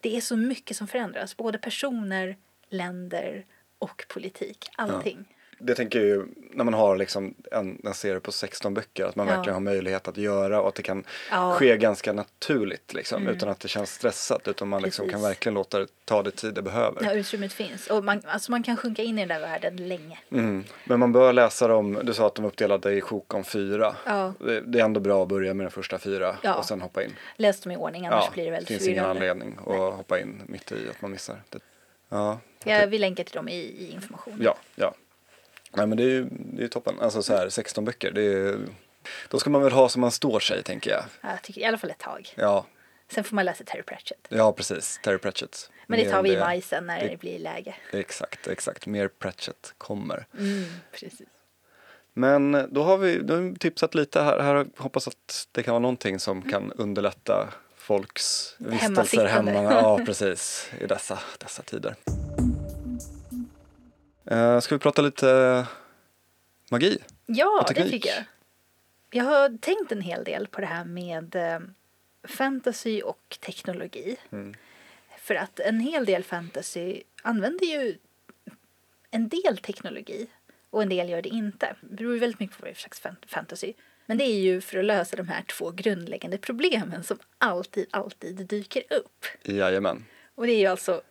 [0.00, 1.36] det är så mycket som förändras.
[1.36, 2.36] Både personer,
[2.68, 3.46] länder
[3.78, 4.68] och politik.
[4.76, 5.35] Allting.
[5.58, 9.16] Det tänker jag ju när man har liksom en, en serie på 16 böcker att
[9.16, 9.34] man Ja.
[9.36, 11.54] verkligen har möjlighet att göra och att det kan Ja.
[11.54, 13.34] ske ganska naturligt liksom Mm.
[13.36, 16.54] utan att det känns stressat utan man liksom kan verkligen låta det ta det tid
[16.54, 17.04] det behöver.
[17.04, 17.86] Ja, utrymmet finns.
[17.90, 20.18] Och man, alltså man kan sjunka in i den där världen länge.
[20.30, 20.64] Mm.
[20.84, 23.96] Men man bör läsa dem, du sa att de är uppdelade i sjok om fyra.
[24.06, 24.32] Ja.
[24.38, 26.54] Det, det är ändå bra att börja med de första fyra Ja.
[26.54, 27.12] och sen hoppa in.
[27.36, 29.30] Läs dem i ordning, annars Ja, blir det väldigt finns ingen förvirrande.
[29.30, 31.42] anledning att hoppa in mitt i att man missar.
[31.50, 31.58] Det.
[32.08, 34.38] Ja, Jag vill länka till dem i, i informationen.
[34.42, 34.94] ja, ja.
[35.76, 37.00] Nej men det är ju det är toppen.
[37.00, 38.58] Alltså så här 16 böcker, det är,
[39.28, 41.04] då ska man väl ha som man står sig tänker jag.
[41.20, 42.32] Ja, Jag tycker i alla fall ett tag.
[42.34, 42.66] Ja,
[43.08, 44.26] Sen får man läsa Terry Pratchett.
[44.28, 45.00] ja precis.
[45.02, 45.70] Terry Pratchett.
[45.86, 47.74] Men det tar vi i maj sen när det- det blir läge.
[47.92, 48.86] Exakt, exakt.
[48.86, 50.26] Mer Pratchett kommer.
[50.38, 51.20] Mm, precis.
[52.14, 54.66] Men då har vi, då har vi tipsat lite här, här.
[54.76, 59.50] Hoppas att det kan vara någonting som kan underlätta folks vistelser hemma.
[59.52, 60.70] Ja, precis.
[60.80, 61.94] I dessa, dessa tider.
[64.30, 65.66] Uh, ska vi prata lite
[66.70, 66.98] magi?
[67.26, 68.24] Ja, det tycker jag.
[69.10, 71.60] Jag har tänkt en hel del på det här med eh,
[72.28, 74.16] fantasy och teknologi.
[74.32, 74.54] Mm.
[75.18, 77.98] För att en hel del fantasy använder ju
[79.10, 80.26] en del teknologi
[80.70, 81.76] och en del gör det inte.
[81.80, 83.72] Det beror väldigt mycket på vad det är för slags fan- fantasy.
[84.06, 88.46] Men det är ju för att lösa de här två grundläggande problemen som alltid, alltid
[88.46, 89.24] dyker upp.
[89.42, 90.04] Jajamän.
[90.34, 91.02] Och det är ju alltså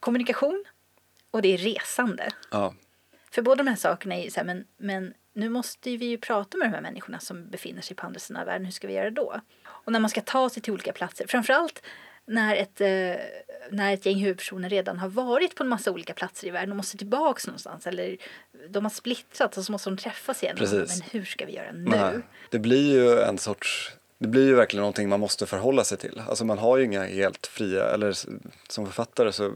[0.00, 0.64] kommunikation
[1.30, 2.28] och det är resande.
[2.50, 2.74] Ja,
[3.30, 6.18] För båda de här sakerna är ju så här, men, men nu måste vi ju
[6.18, 8.64] prata med de här människorna som befinner sig på andra sidan av världen.
[8.64, 9.40] Hur ska vi göra då?
[9.66, 11.82] Och när man ska ta sig till olika platser, framförallt
[12.26, 13.24] när ett, eh,
[13.70, 16.76] när ett gäng huvudpersoner redan har varit på en massa olika platser i världen och
[16.76, 18.16] måste tillbaks någonstans eller
[18.68, 20.56] de har splittrats och så måste de träffas igen.
[20.56, 20.98] Precis.
[20.98, 21.84] Men hur ska vi göra nu?
[21.90, 22.20] nej.
[22.50, 26.22] Det blir ju en sorts det blir ju verkligen någonting man måste förhålla sig till.
[26.28, 28.12] Alltså man har ju inga helt fria, eller
[28.68, 29.52] som författare så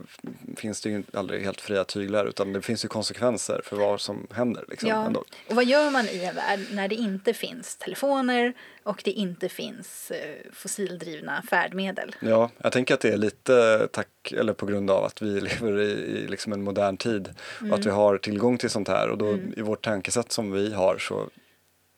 [0.57, 4.27] finns det ju aldrig helt fria tyglar utan det finns ju konsekvenser för vad som
[4.31, 4.63] händer.
[4.67, 5.19] Liksom, Ja, ändå.
[5.49, 9.49] och vad gör man i en värld när det inte finns telefoner och det inte
[9.49, 12.15] finns eh, fossildrivna färdmedel?
[12.19, 15.79] Ja, jag tänker att det är lite tack, eller på grund av att vi lever
[15.79, 17.73] i, i liksom en modern tid och Mm.
[17.73, 20.97] att vi har tillgång till sånt här och då i vårt tankesätt som vi har
[20.97, 21.29] så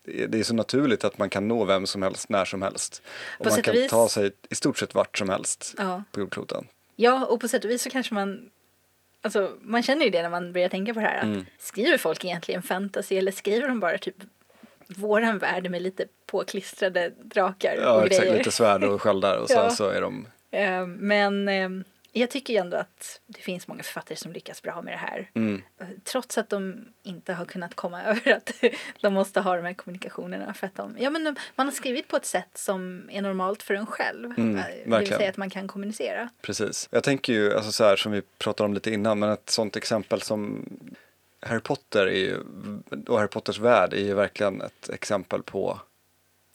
[0.05, 3.01] det är- så naturligt att man kan nå vem som helst när som helst.
[3.39, 6.03] Och På man kan vis- ta sig i stort sett vart som helst Ja.
[6.11, 6.67] på jordkloten.
[6.95, 8.49] Ja, och på sätt och vis så kanske man...
[9.21, 11.17] Alltså, man känner ju det när man börjar tänka på det här.
[11.17, 11.45] Att Mm.
[11.59, 14.15] Skriver folk egentligen fantasy eller skriver de bara typ
[14.87, 18.21] våran värld med lite påklistrade drakar Ja, och exakt.
[18.23, 18.37] grejer?
[18.37, 19.69] Lite svärd och sköldar och sen Ja.
[19.69, 21.69] så är de Eh, Men eh,
[22.19, 25.29] jag tycker ju ändå att det finns många författare som lyckas bra med det här.
[25.33, 25.61] Mm.
[26.03, 28.51] Trots att de inte har kunnat komma över att
[29.01, 30.53] de måste ha de här kommunikationerna.
[30.53, 33.63] För att de, ja, men de, man har skrivit på ett sätt som är normalt
[33.63, 34.33] för en själv.
[34.37, 35.19] Mm, Eh, det vill verkligen.
[35.19, 36.29] säga att man kan kommunicera.
[36.41, 36.87] Precis.
[36.91, 39.75] Jag tänker ju, alltså så här som vi pratade om lite innan, men ett sånt
[39.75, 40.65] exempel som
[41.39, 42.37] Harry Potter är ju,
[43.07, 45.79] och Harry Potters värld är ju verkligen ett exempel på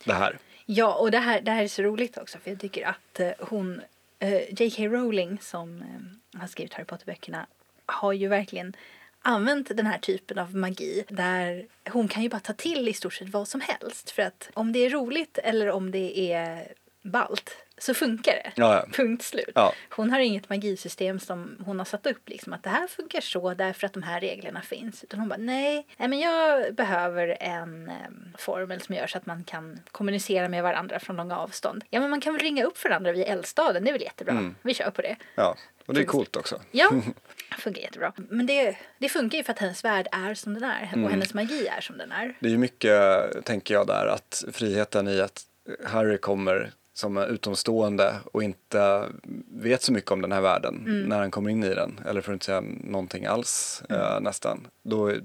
[0.04, 0.38] det här.
[0.66, 3.30] Ja, och det här, det här är så roligt också för jag tycker att eh,
[3.38, 3.80] hon,
[4.20, 4.88] Eh, J.K.
[4.88, 7.46] Rowling som eh, har skrivit Harry Potter-böckerna
[7.86, 8.76] har ju verkligen
[9.22, 13.14] använt den här typen av magi där hon kan ju bara ta till i stort
[13.14, 17.56] sett vad som helst för att om det är roligt eller om det är balt
[17.82, 18.52] så funkar det.
[18.54, 18.86] Ja, ja.
[18.92, 19.50] Punkt slut.
[19.54, 19.72] Ja.
[19.90, 23.54] Hon har inget magisystem som hon har satt upp liksom att det här funkar så
[23.54, 25.04] därför att de här reglerna finns.
[25.04, 29.26] Utan hon bara nej, nej men jag behöver en em, formel som gör så att
[29.26, 31.84] man kan kommunicera med varandra från långa avstånd.
[31.90, 34.32] Ja men man kan väl ringa upp varandra via eldstaden, det är väl jättebra.
[34.32, 34.54] Mm.
[34.62, 35.16] Vi kör på det.
[35.34, 36.60] Ja, och det är coolt också.
[36.70, 36.90] Ja,
[37.58, 38.12] funkar jättebra.
[38.16, 41.04] Men det, det funkar ju för att hennes värld är som den är Mm.
[41.04, 42.34] och hennes magi är som den är.
[42.40, 43.00] Det är ju mycket,
[43.44, 45.42] tänker jag där, att friheten i att
[45.86, 49.08] Harry kommer som en utomstående och inte
[49.52, 52.32] vet så mycket om den här världen när han kommer in i den, eller för
[52.32, 54.66] att inte säga någonting alls eh, nästan.
[54.82, 55.20] Då är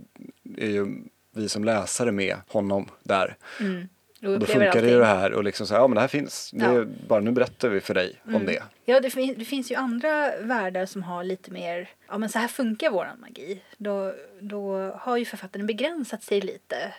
[0.58, 0.86] är ju
[1.32, 3.38] vi som läsare med honom där.
[3.60, 3.88] Mm.
[4.22, 6.08] Och då funkar det ju det här och liksom så här, ja men det här
[6.08, 6.76] finns, det är Ja.
[6.82, 6.94] Mm.
[7.08, 8.64] bara nu berättar vi för dig om det.
[8.86, 12.40] Ja, det, fin- det finns ju andra världar som har lite mer, ja men så
[12.40, 13.62] här funkar våran magi.
[13.78, 16.94] Då, då har ju författaren begränsat sig lite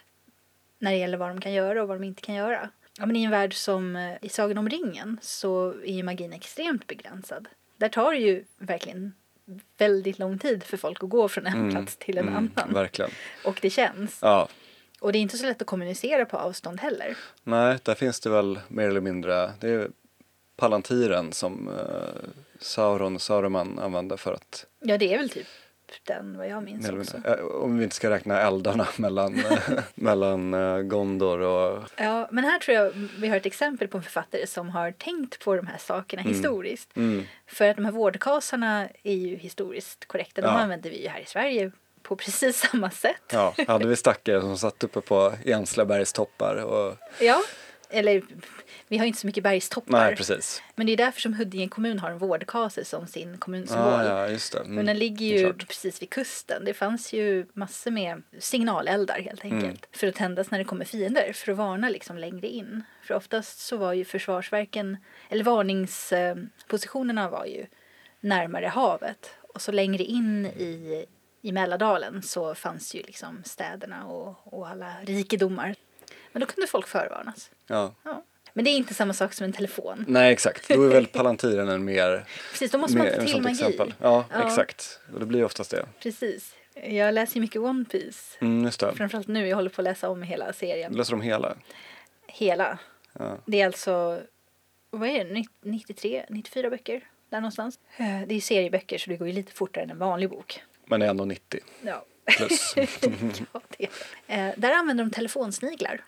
[0.78, 2.70] när det gäller vad de kan göra och vad de inte kan göra.
[2.98, 6.32] Ja, men I en värld som eh, i Sagan om ringen så är ju magin
[6.32, 7.48] extremt begränsad.
[7.76, 9.12] Där tar det ju verkligen
[9.78, 12.74] väldigt lång tid för folk att gå från en plats till en Mm, annan.
[12.74, 13.10] verkligen.
[13.44, 14.18] Och det känns.
[14.22, 14.48] Ja,
[15.00, 17.16] Och det är inte så lätt att kommunicera på avstånd heller.
[17.42, 19.88] nej, där finns det väl mer eller mindre, det är
[20.56, 22.28] Palantiren som eh,
[22.60, 25.46] Sauron, Saruman använde för att Ja, det är väl typ
[26.04, 27.16] den vad jag minns också.
[27.24, 29.58] Eh, Om vi inte ska räkna eldarna mellan, eh,
[29.94, 31.82] mellan eh, Gondor och...
[31.96, 35.44] Ja, men här tror jag vi har ett exempel på en författare som har tänkt
[35.44, 36.96] på de här sakerna historiskt.
[36.96, 40.40] Mm, För att de här vårdkasarna är ju historiskt korrekta.
[40.40, 40.52] De Ja.
[40.60, 41.72] använder vi ju här i Sverige
[42.02, 43.22] på precis samma sätt.
[43.32, 46.96] ja, hade vi stackare som satt uppe på Enslabergs toppar och...
[47.20, 47.42] Ja,
[47.90, 48.22] eller
[48.88, 49.98] vi har inte så mycket bergstoppar.
[49.98, 50.62] Nej, precis.
[50.74, 53.92] men det är därför som Huddinge kommun har en vårdkase som sin kommunsymbol.
[53.92, 54.58] Ah, ja, just det.
[54.58, 56.64] Mm, Men den ligger ju precis vid kusten.
[56.64, 59.64] Det fanns ju massor med signaläldar helt enkelt.
[59.64, 59.76] Mm.
[59.92, 61.32] För att tändas när det kommer fiender.
[61.32, 62.82] För att varna liksom längre in.
[63.02, 64.96] För oftast så var ju försvarsverken,
[65.28, 67.66] eller varningspositionerna var ju
[68.20, 69.30] närmare havet.
[69.54, 71.04] Och så längre in i,
[71.42, 75.74] i Mälardalen så fanns ju liksom städerna och, och alla rikedomar.
[76.32, 77.50] Men då kunde folk förvarnas.
[77.66, 77.94] Ja.
[78.02, 78.24] Ja.
[78.56, 80.04] Men det är inte samma sak som en telefon.
[80.08, 80.68] Nej, exakt.
[80.68, 82.24] Då är väl Palantiren en mer...
[82.50, 83.52] Precis, då måste man mer ta en till magi.
[83.54, 83.94] exempel.
[84.00, 84.46] Ja, Ja.
[84.46, 85.00] exakt.
[85.14, 85.86] Och det blir oftast det.
[86.02, 86.54] Precis.
[86.84, 88.36] Jag läser ju mycket One Piece.
[88.40, 88.92] Mm, just det.
[88.96, 90.92] Framförallt nu, jag håller på att läsa om hela serien.
[90.92, 91.56] Läser de hela?
[92.26, 92.78] Hela.
[93.18, 93.38] Ja.
[93.46, 94.20] Det är alltså,
[94.90, 97.00] vad är det, Nitt- 93, 94 böcker?
[97.30, 97.78] Där någonstans.
[97.96, 100.60] Eh, Det är serieböcker så det går ju lite fortare än en vanlig bok.
[100.86, 102.04] Men det är ändå 90 Ja.
[102.36, 102.74] plus.
[103.52, 103.88] ja, det.
[104.26, 106.00] Eh, Där använder de telefonsniglar.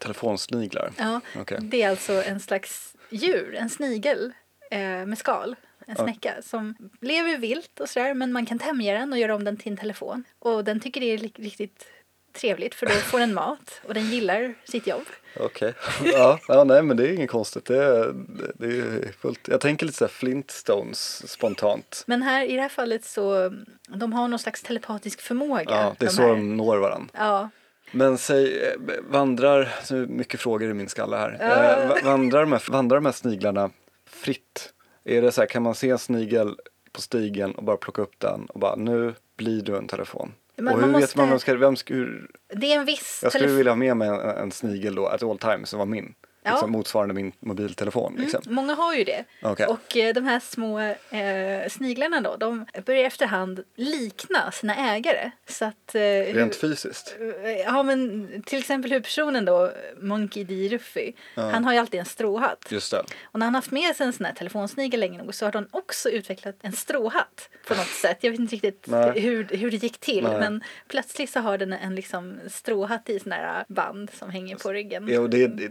[0.00, 0.92] Telefonsniglar.
[0.98, 1.58] Ja, Okej.
[1.60, 4.32] Det är alltså en slags djur, en snigel
[4.70, 5.56] eh, med skal.
[5.86, 9.44] En snäcka som lever vilt och sådär men man kan tämja den och göra om
[9.44, 10.24] den till en telefon.
[10.38, 11.86] Och den tycker det är riktigt
[12.32, 15.04] trevligt för då får den mat och den gillar sitt jobb.
[15.40, 15.74] Okej.
[16.04, 17.64] Ja, ja, nej men det är inget konstigt.
[17.64, 18.12] Det är,
[18.54, 19.48] det är fullt.
[19.48, 22.04] Jag tänker lite så Flintstones spontant.
[22.06, 23.52] Men här i det här fallet så
[23.88, 25.64] de har någon slags telepatisk förmåga.
[25.68, 27.08] Ja, det är de så de når varandra.
[27.12, 27.50] Ja,
[27.92, 28.72] Men säg, eh,
[29.08, 31.38] vandrar, så mycket frågor i min skalle här.
[31.82, 33.70] Eh, va- vandrar, de här, vandrar de här sniglarna
[34.10, 34.72] fritt?
[35.04, 36.56] Är det så här, kan man se en snigel
[36.92, 40.32] på stigen och bara plocka upp den och bara nu blir du en telefon?
[40.56, 42.84] Men och hur man vet man vem måste- ska, vem ska hur, det är en
[42.84, 45.68] viss jag skulle telefon- vilja ha med mig en, en snigel då, at all times,
[45.68, 46.14] som var min.
[46.46, 46.52] Ja.
[46.52, 48.16] Liksom motsvarande min mobiltelefon.
[48.18, 48.40] Liksom.
[48.44, 49.24] Mm, många har ju det.
[49.42, 49.66] Okej.
[49.66, 55.30] Och eh, de här små eh, sniglarna då, de börjar efterhand likna sina ägare.
[55.48, 55.94] Så att...
[55.94, 57.16] Eh, Rent hur- fysiskt.
[57.64, 60.68] Ja men till exempel huvudpersonen då, Monkey D.
[60.68, 62.64] Ruffy, han har ju alltid en stråhatt.
[62.70, 63.02] Just det.
[63.24, 65.68] Och när han haft med sig en sån här telefonsnigel länge nog så har de
[65.70, 68.18] också utvecklat en stråhatt på något sätt.
[68.20, 70.38] Jag vet inte riktigt hur, hur det gick till Nej.
[70.38, 74.72] men plötsligt så har den en liksom stråhatt i sån här band som hänger på
[74.72, 75.08] ryggen.
[75.08, 75.70] Ja, och det, det,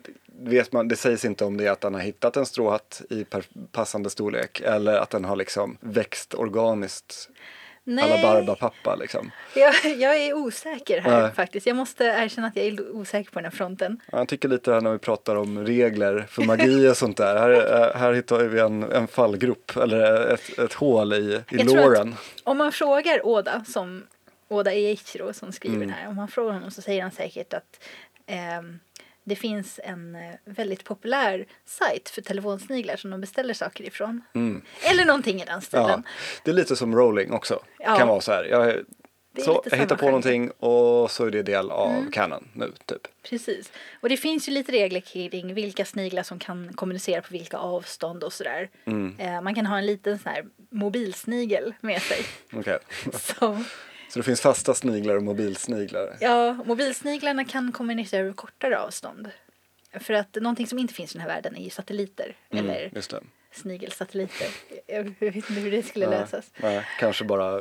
[0.65, 3.25] vet man, det sägs inte om det är att den har hittat en stråhatt i
[3.71, 7.29] passande storlek eller att den har liksom växt organiskt
[8.01, 9.31] alla Barbapappa liksom.
[9.55, 11.31] Jag, jag är osäker här Nej.
[11.31, 11.67] faktiskt.
[11.67, 13.99] Jag måste erkänna att jag är osäker på den här fronten.
[14.11, 17.35] Ja, Jag tycker lite här när vi pratar om regler för magi och sånt där.
[17.37, 22.15] Här, eh, här hittar vi en, en fallgrop eller ett, ett hål i, i låren.
[22.43, 24.03] Om man frågar Oda, som
[24.47, 25.87] Oda Eiichiro som skriver Mm.
[25.87, 27.83] den här, om man frågar honom så säger han säkert att
[28.25, 28.79] ehm,
[29.27, 34.21] det finns en eh, väldigt populär sajt för telefonsniglar som de beställer saker ifrån.
[34.91, 35.61] Eller någonting i den Mm.
[35.71, 36.03] Ja, stilen.
[36.43, 37.59] det är lite som rolling också.
[37.79, 37.95] Ja.
[37.97, 38.43] Kan vara så här.
[38.45, 38.83] Jag
[39.45, 40.09] Så jag hittar på genre.
[40.11, 42.11] någonting och så är det del av Mm.
[42.11, 43.07] Canon nu typ.
[43.29, 43.71] Precis.
[44.01, 48.23] Och det finns ju lite regler kring vilka sniglar som kan kommunicera på vilka avstånd
[48.23, 48.69] och sådär.
[48.85, 49.15] Mm.
[49.19, 52.25] Eh, man kan ha en liten sån här mobilsnigel med sig.
[53.13, 53.63] Så,
[54.09, 56.17] Så det finns fasta sniglar och mobilsniglar.
[56.21, 59.29] ja, mobilsniglarna kan kommunicera över kortare avstånd.
[59.99, 62.35] För att någonting som inte finns i den här världen är ju satelliter.
[62.49, 62.91] Mm, Eller
[63.51, 64.47] snigelsatelliter.
[64.87, 66.51] Jag vet inte hur det skulle Nej, lösas.
[66.57, 67.55] nej, kanske bara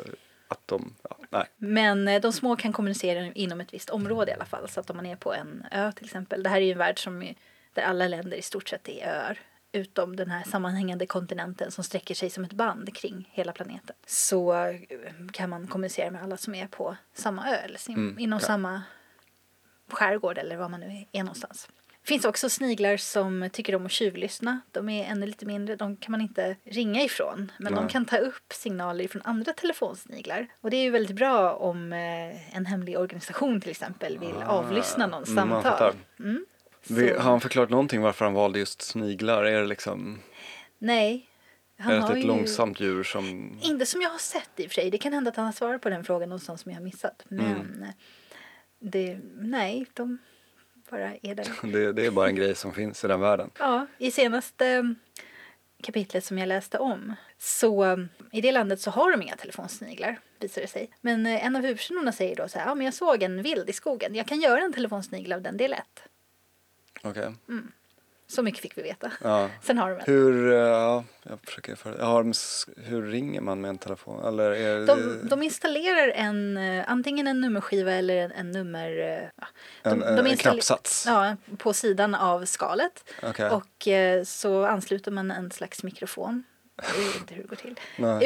[0.49, 1.45] att de, ja, nej.
[1.57, 4.69] Men eh, de små kan kommunicera inom ett visst område i alla fall.
[4.69, 6.43] Så att om man är på en ö till exempel.
[6.43, 7.35] Det här är ju en värld som är,
[7.73, 9.39] där alla länder i stort sett är öar.
[9.75, 13.97] Utom den här sammanhängande kontinenten som sträcker sig som ett band kring hela planeten.
[14.07, 14.81] Så eh,
[15.33, 18.47] kan man kommunicera med alla som är på samma ö eller Mm, inom ja.
[18.47, 18.83] samma
[19.91, 21.69] skärgård eller var man nu är någonstans.
[22.03, 24.61] Det finns också sniglar som tycker om att tjuvlyssna.
[24.73, 25.77] De är ännu lite mindre.
[25.77, 27.53] De kan man inte ringa ifrån.
[27.59, 27.93] Men de Nej.
[27.93, 30.47] kan ta upp signaler från andra telefonsniglar.
[30.61, 34.47] Och det är ju väldigt bra om eh, en hemlig organisation till exempel vill Ah,
[34.47, 35.95] avlyssna någons mm, samtal.
[36.19, 36.47] Mm.
[36.89, 39.45] Så- har han förklarat någonting varför han valde just sniglar?
[39.45, 40.19] Är det liksom
[40.79, 41.29] Nej.
[41.79, 42.27] Han är det har ett ju...
[42.27, 43.59] långsamt djur som...
[43.63, 44.91] Inte som jag har sett i och för sig.
[44.91, 47.25] Det kan hända att han har svarat på den frågan någonstans som jag har missat.
[47.29, 47.85] Men Mm.
[48.81, 50.19] det, nej, de
[50.91, 51.49] bara är där.
[51.73, 53.51] Det, det är bara en grej som finns i den världen.
[53.59, 54.97] Ja, i senaste mm,
[55.83, 60.19] kapitlet som jag läste om så mm, i det landet så har de inga telefonsniglar
[60.41, 60.91] visar det sig.
[61.01, 63.71] Men eh, en av huvudpersonerna säger då så här, ja men jag såg en vild
[63.71, 66.03] i skogen, jag kan göra en telefonsnigel av den, det är lätt.
[67.05, 67.35] Okej.
[68.27, 69.13] Så mycket fick vi veta.
[69.23, 69.51] Ja.
[69.63, 70.03] Sen har de en.
[70.07, 74.25] Hur, eh, ja, jag försöker för, de s- hur ringer man med en telefon?
[74.25, 78.99] Eller är De, de installerar en, eh, antingen en nummerskiva eller en, en nummer...
[78.99, 79.47] eh, Ja,
[79.83, 81.05] de, en, en, en installe- knappsats?
[81.07, 83.05] Ja, på sidan av skalet.
[83.23, 83.51] Okej.
[83.51, 83.89] Och
[84.27, 86.45] så ansluter man en slags mikrofon.
[86.77, 87.81] Jag vet inte hur det går till.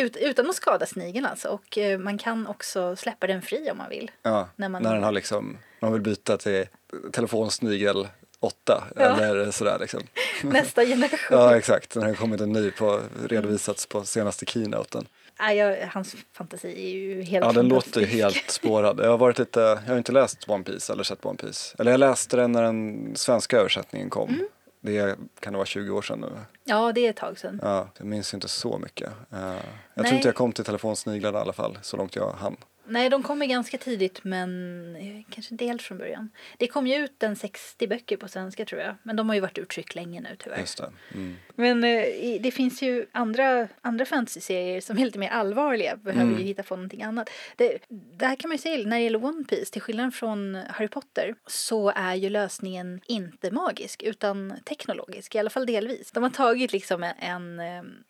[0.05, 1.49] Ut, utan att skada snigeln alltså.
[1.49, 4.11] Och man kan också släppa den fri om man vill.
[4.23, 6.67] Ja, när när, man- den har liksom, man vill byta till
[7.13, 8.09] telefonsnigel
[8.41, 9.03] 8 Ja.
[9.03, 10.01] eller sådär liksom.
[10.43, 11.39] Nästa generation.
[11.39, 15.07] Ja exakt, det har kommit en ny på, redovisats på senaste keynoten.
[15.41, 18.13] Nej, jag, hans fantasi är ju helt Ja den låter fantastisk.
[18.23, 19.01] helt spårad.
[19.01, 21.77] Jag har varit lite, jag har inte läst One Piece eller sett One Piece.
[21.79, 24.29] Eller jag läste den när den svenska översättningen kom.
[24.29, 24.49] Mm.
[24.81, 26.29] Det kan det vara 20 år sedan nu.
[26.65, 27.61] Ja, det är ett tag sedan.
[27.63, 29.09] Ja, jag minns inte så mycket.
[29.33, 29.53] Eh, jag
[29.95, 30.05] Nej.
[30.05, 32.57] tror inte jag kom till telefonsniglarna i alla fall, så långt jag hann.
[32.91, 36.31] Nej, de kommer ganska tidigt men eh, kanske dels från början.
[36.59, 38.95] Det kom ju ut en 60 böcker på svenska tror jag.
[39.03, 40.59] Men de har ju varit uttryck länge nu tyvärr.
[40.59, 40.93] Just det.
[41.15, 41.37] Mm.
[41.55, 45.97] Men eh, det finns ju andra, andra fantasy-serier som är lite mer allvarliga.
[45.97, 46.39] Behöver Mm.
[46.39, 47.31] ju hitta på någonting annat.
[47.57, 49.73] Det, det här kan man ju säga när det gäller One Piece.
[49.73, 55.35] Till skillnad från Harry Potter så är ju lösningen inte magisk utan teknologisk.
[55.35, 56.13] I alla fall delvis.
[56.13, 57.15] De har tagit liksom en,
[57.61, 57.61] en,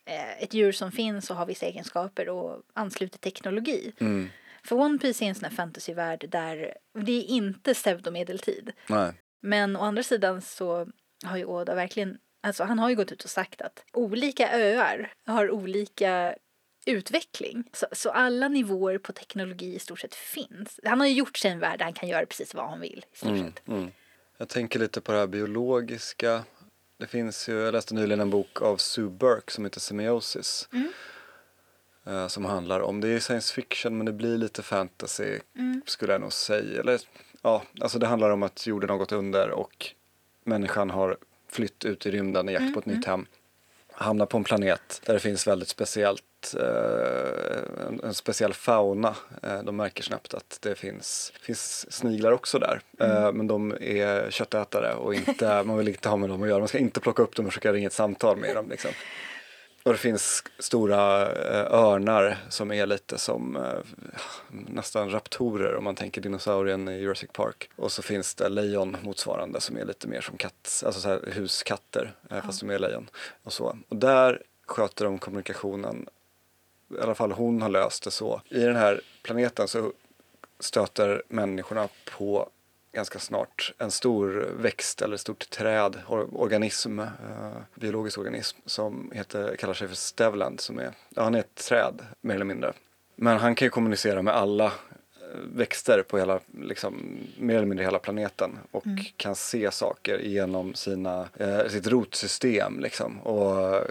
[0.05, 3.93] eh, ett djur som finns och har vissa egenskaper och anslutit teknologi.
[4.01, 4.29] Mm.
[4.69, 8.73] För One Piece är en sån här fantasyvärld där det är inte pseudomedeltid.
[8.87, 9.13] Nej.
[9.43, 10.89] Men å andra sidan så
[11.25, 15.13] har ju Oda verkligen, alltså han har ju gått ut och sagt att olika öar
[15.27, 16.35] har olika
[16.87, 17.65] utveckling.
[17.73, 20.81] Så, så alla nivåer på teknologi i stort sett finns.
[20.85, 23.05] Han har ju gjort sig en värld där han kan göra precis vad han vill.
[23.13, 23.45] I stort Mm.
[23.45, 23.69] sett.
[23.69, 23.91] Mm.
[24.39, 26.45] Jag tänker lite på det här biologiska.
[26.99, 30.69] Det finns ju, jag läste nyligen en bok av Sue Burke som heter Semiosis.
[30.73, 30.93] Mm.
[32.09, 35.83] Eh, som handlar om, det är science fiction men det blir lite fantasy Mm.
[35.87, 36.81] skulle jag nog säga.
[36.81, 37.01] Eller,
[37.43, 39.87] ja, alltså det handlar om att jorden har gått under och
[40.45, 41.17] människan har
[41.51, 43.27] flytt ut i rymden i jakt på ett nytt hem.
[43.93, 49.15] Hamnar på en planet där det finns väldigt speciellt, eh, en, en speciell fauna.
[49.43, 52.81] Eh, de märker snabbt att det finns, finns sniglar också där.
[53.01, 56.59] Eh, men de är köttätare och inte, man vill inte ha med dem att göra.
[56.59, 58.69] Man ska inte plocka upp dem och försöka ringa ett samtal med dem.
[58.71, 58.91] Liksom.
[59.89, 63.79] Och det finns stora eh, örnar som är lite som eh,
[64.49, 67.71] nästan raptorer om man tänker dinosaurien i Jurassic Park.
[67.77, 72.15] Och så finns det lejon motsvarande som är lite mer som katt, alltså så huskatter
[72.31, 73.11] eh, fast de är lejon.
[73.43, 73.79] Och, så.
[73.89, 76.09] och där sköter de kommunikationen,
[76.99, 78.43] i alla fall hon har löst det så.
[78.49, 79.93] I den här planeten så
[80.61, 82.51] stöter människorna på
[82.93, 87.07] ganska snart en stor växt eller stort träd, or- organism, eh,
[87.75, 92.07] biologisk organism som heter, kallar sig för Stevland som är, ja, han är ett träd
[92.21, 92.73] mer eller mindre.
[93.17, 94.71] Men han kan ju kommunicera med alla eh,
[95.55, 98.85] växter på hela, liksom, mer eller mindre hela planeten och
[99.17, 103.21] kan se saker genom sina, eh, sitt rotsystem liksom.
[103.21, 103.83] Och eh,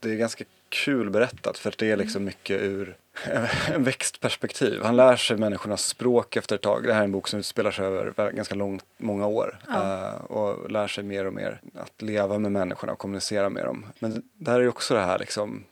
[0.00, 2.96] det är ganska kul berättat för att det är liksom mycket ur
[3.74, 4.82] en växtperspektiv.
[4.82, 6.84] Han lär sig människornas språk efter ett tag.
[6.84, 9.58] Det här är en bok som utspelar sig över ganska lång, många år.
[9.68, 10.08] Ja.
[10.08, 13.86] Eh, och lär sig mer och mer att leva med människorna och kommunicera med dem.
[13.98, 15.64] Men där är också det här liksom,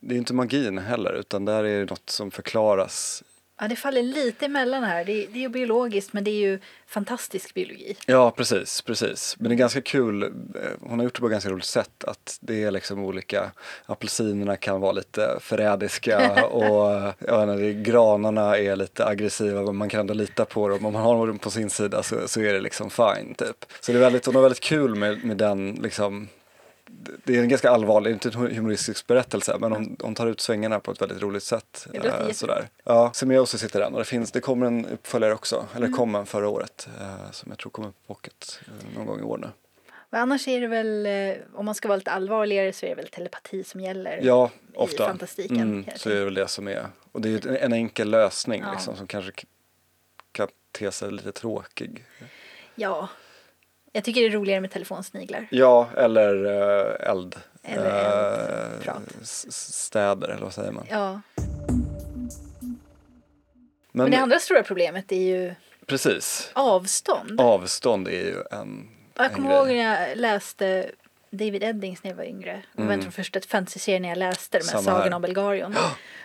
[0.00, 3.22] det är inte magin heller utan där är det något som förklaras
[3.60, 5.04] Ja, det faller lite emellan här.
[5.04, 7.96] Det, det är ju biologiskt men det är ju fantastisk biologi.
[8.06, 9.36] Ja, precis, precis.
[9.38, 10.28] Men det är ganska kul, eh,
[10.80, 13.50] hon har gjort det på ett ganska roligt sätt att det är liksom olika,
[13.86, 19.88] apelsinerna kan vara lite förrädiska och ja, när det, granarna är lite aggressiva men man
[19.88, 20.86] kan ändå lita på dem.
[20.86, 23.64] Om man har dem på sin sida så, så är det liksom fine typ.
[23.80, 26.28] Så det är väldigt, hon har väldigt kul med, med den liksom
[27.24, 30.80] det är en ganska allvarlig, inte en humoristisk berättelse, men hon, hon tar ut svängarna
[30.80, 31.86] på ett väldigt roligt sätt.
[31.92, 32.68] Det låter eh, sådär.
[32.84, 35.98] Ja, Simeoso sitter den och det, finns, det kommer en uppföljare också, eller mm.
[35.98, 39.22] kom en förra året, eh, som jag tror kommer på pocket eh, någon gång i
[39.22, 39.48] år nu.
[40.10, 41.08] Men annars är det väl,
[41.54, 45.04] om man ska vara lite allvarligare så är det väl telepati som gäller ja, ofta.
[45.04, 45.60] i fantastiken.
[45.60, 48.72] Mm, så är det väl det som är, och det är en enkel lösning ja.
[48.72, 49.32] liksom, som kanske
[50.32, 52.04] kan te sig lite tråkig.
[52.74, 53.08] Ja,
[53.92, 55.46] jag tycker det är roligare med telefonsniglar.
[55.50, 57.36] Ja, eller uh, eld.
[57.62, 58.76] Eller.
[58.84, 60.86] Uh, städer, eller vad säger man?
[60.90, 61.20] Ja.
[63.92, 65.54] Men, Men det andra stora problemet är ju
[65.86, 66.50] Precis.
[66.52, 67.40] avstånd.
[67.40, 70.90] Avstånd är ju en Jag kommer ihåg när jag läste
[71.30, 72.50] David Eddings när jag var yngre.
[72.50, 72.62] Mm.
[72.72, 75.76] Det var en av de första fantasy-serierna jag läste, de här Sagan om Belgarion.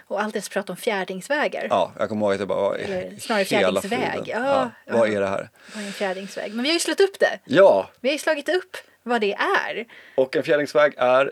[0.08, 1.68] Och alltid så pratade om fjärdingsvägar.
[1.70, 4.22] Ja, jag kommer ihåg att det bara var Eller snarare fjärdingsväg.
[4.26, 5.50] Ja, ja, vad är det här?
[5.74, 6.54] Vad är en fjärdingsväg?
[6.54, 7.40] Men vi har ju slått upp det.
[7.46, 7.90] Ja.
[8.02, 9.86] Vi har ju slagit upp vad det är.
[10.16, 11.32] Och en fjärdingsväg är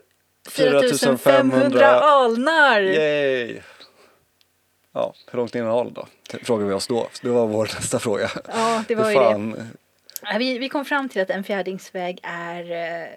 [0.49, 2.81] 4500 alnar.
[2.81, 3.59] Yay!
[4.93, 6.07] Ja, hur långt innehåll då?
[6.43, 7.07] Frågar vi oss då.
[7.21, 8.29] Det var vår nästa fråga.
[8.47, 10.37] Ja, det var ju det.
[10.37, 13.07] Vi, vi kom fram till att en fjärdingsväg är eh,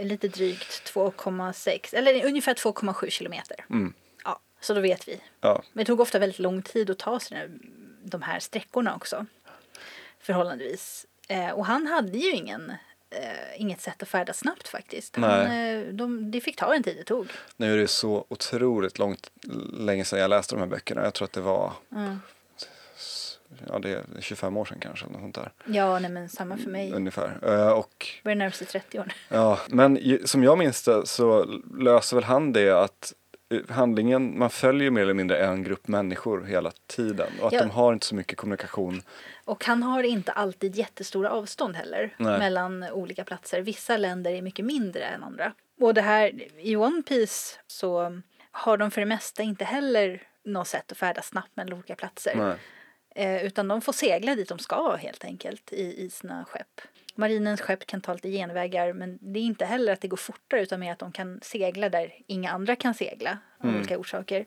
[0.00, 3.64] lite drygt 2,6 eller ungefär 2,7 kilometer.
[3.70, 3.94] Mm.
[4.24, 5.20] Ja, så då vet vi.
[5.40, 5.62] Ja.
[5.72, 7.48] Men det tog ofta väldigt lång tid att ta sig
[8.04, 9.26] de här sträckorna också.
[10.18, 11.06] Förhållandevis.
[11.28, 12.72] Eh, och han hade ju ingen
[13.10, 15.16] eh, inget sätt att färdas snabbt faktiskt.
[15.16, 17.28] Han, eh, de, det fick ta den tid det tog.
[17.56, 19.30] Nu är det så otroligt långt,
[19.72, 21.04] länge sedan jag läste de här böckerna.
[21.04, 22.20] Jag tror att det var mm.
[23.68, 25.06] Ja, det är 25 år sedan kanske.
[25.06, 25.52] Något sånt där.
[25.64, 26.92] Ja, nej, men samma för mig.
[26.92, 27.38] Ungefär.
[27.48, 29.12] Uh, och, Börjar närma sig 30 år.
[29.28, 31.44] Ja, men som jag minns det så
[31.78, 33.12] löser väl han det att
[33.68, 37.58] handlingen, man följer mer eller mindre en grupp människor hela tiden och att ja.
[37.58, 39.02] de har inte så mycket kommunikation.
[39.44, 42.38] Och han har inte alltid jättestora avstånd heller Nej.
[42.38, 43.60] mellan olika platser.
[43.60, 45.52] Vissa länder är mycket mindre än andra.
[45.80, 50.68] Och det här, i One Piece så har de för det mesta inte heller något
[50.68, 52.56] sätt att färdas snabbt mellan olika platser.
[53.20, 56.80] Eh, utan de får segla dit de ska helt enkelt i, i sina skepp.
[57.14, 60.62] Marinens skepp kan ta lite genvägar men det är inte heller att det går fortare
[60.62, 63.76] utan mer att de kan segla där inga andra kan segla av mm.
[63.76, 64.46] olika orsaker.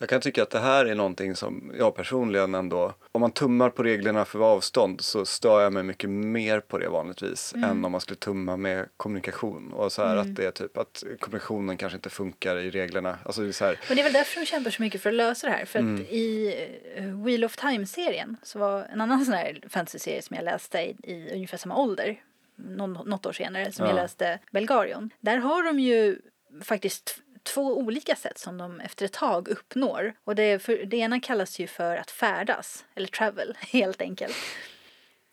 [0.00, 3.70] Jag kan tycka att det här är någonting som jag personligen ändå, om man tummar
[3.70, 7.70] på reglerna för avstånd så stör jag mig mycket mer på det vanligtvis mm.
[7.70, 10.20] än om man skulle tumma med kommunikation och så här mm.
[10.30, 13.18] att det är typ att kommunikationen kanske inte funkar i reglerna.
[13.24, 13.80] Alltså det är så här.
[13.88, 15.78] Men det är väl därför de kämpar så mycket för att lösa det här för
[15.78, 15.94] mm.
[15.94, 16.54] att i
[16.98, 20.96] uh, Wheel of Time-serien så var en annan sån här fantasy-serie som jag läste i,
[21.02, 22.20] i ungefär samma ålder
[22.56, 23.90] någon, något år senare som ja.
[23.90, 25.10] jag läste Belgarion.
[25.20, 26.18] Där har de ju
[26.62, 30.14] faktiskt två olika sätt som de efter ett tag uppnår.
[30.24, 34.36] Och det, för, det ena kallas ju för att färdas, eller travel helt enkelt.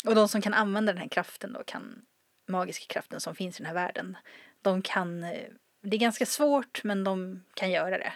[0.06, 2.02] Och de som kan använda den här kraften då kan,
[2.48, 4.18] magiska kraften som finns i den här världen,
[4.62, 5.50] de kan, eh,
[5.82, 8.14] det är ganska svårt men de kan göra det.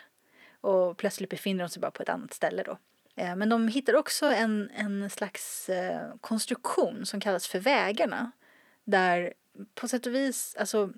[0.62, 2.78] Och plötsligt befinner de sig bara på ett annat ställe då.
[3.16, 8.32] Eh, men de hittar också en, en slags eh, konstruktion som kallas för vägarna.
[8.84, 9.34] Där
[9.76, 10.94] på sätt och vis, alltså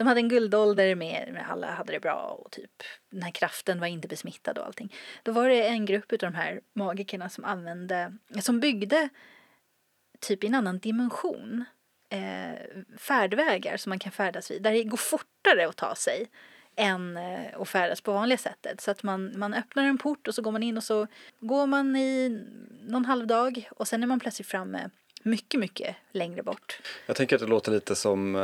[0.00, 3.80] de hade en guldålder med, med alla hade det bra och typ den här kraften
[3.80, 4.94] var inte besmittad och allting.
[5.22, 9.08] Då var det en grupp av de här magikerna som använde, som byggde
[10.20, 11.64] typ i en annan dimension
[12.08, 12.58] eh,
[12.98, 16.26] färdvägar som man kan färdas vid, där det går fortare att ta sig
[16.76, 18.80] än eh, att färdas på vanliga sättet.
[18.80, 21.06] Så att man, man öppnar en port och så går man in och så
[21.40, 22.44] går man i
[22.82, 24.90] någon halvdag och sen är man plötsligt framme
[25.22, 26.80] mycket, mycket längre bort.
[27.06, 28.40] Jag tänker att det låter lite som, uh,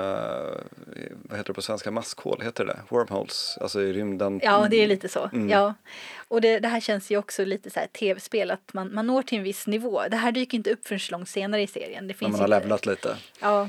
[1.23, 4.41] vad heter det på svenska, maskhål, heter det Wormholes, alltså i rymden.
[4.43, 5.31] Ja, det är lite så.
[5.33, 5.49] Mm.
[5.49, 5.75] Ja.
[6.29, 9.23] Och det, det här känns ju också lite så här tv-spel, att man, man når
[9.23, 10.03] till en viss nivå.
[10.11, 12.09] Det här dyker inte upp förrän långt senare i serien.
[12.09, 13.17] Det finns man har levlat lite.
[13.41, 13.69] Ja.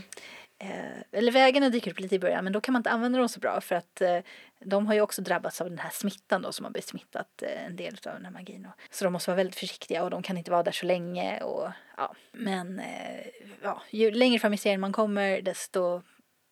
[0.60, 3.30] Eh, eller vägarna dyker upp lite i början, men då kan man inte använda dem
[3.30, 4.18] så bra för att eh,
[4.60, 7.76] de har ju också drabbats av den här smittan då som har besmittat eh, en
[7.76, 8.66] del av den här magin.
[8.66, 11.41] Och, så de måste vara väldigt försiktiga och de kan inte vara där så länge
[11.41, 13.26] och ja, men eh,
[13.62, 16.01] ja, ju längre fram i serien man kommer desto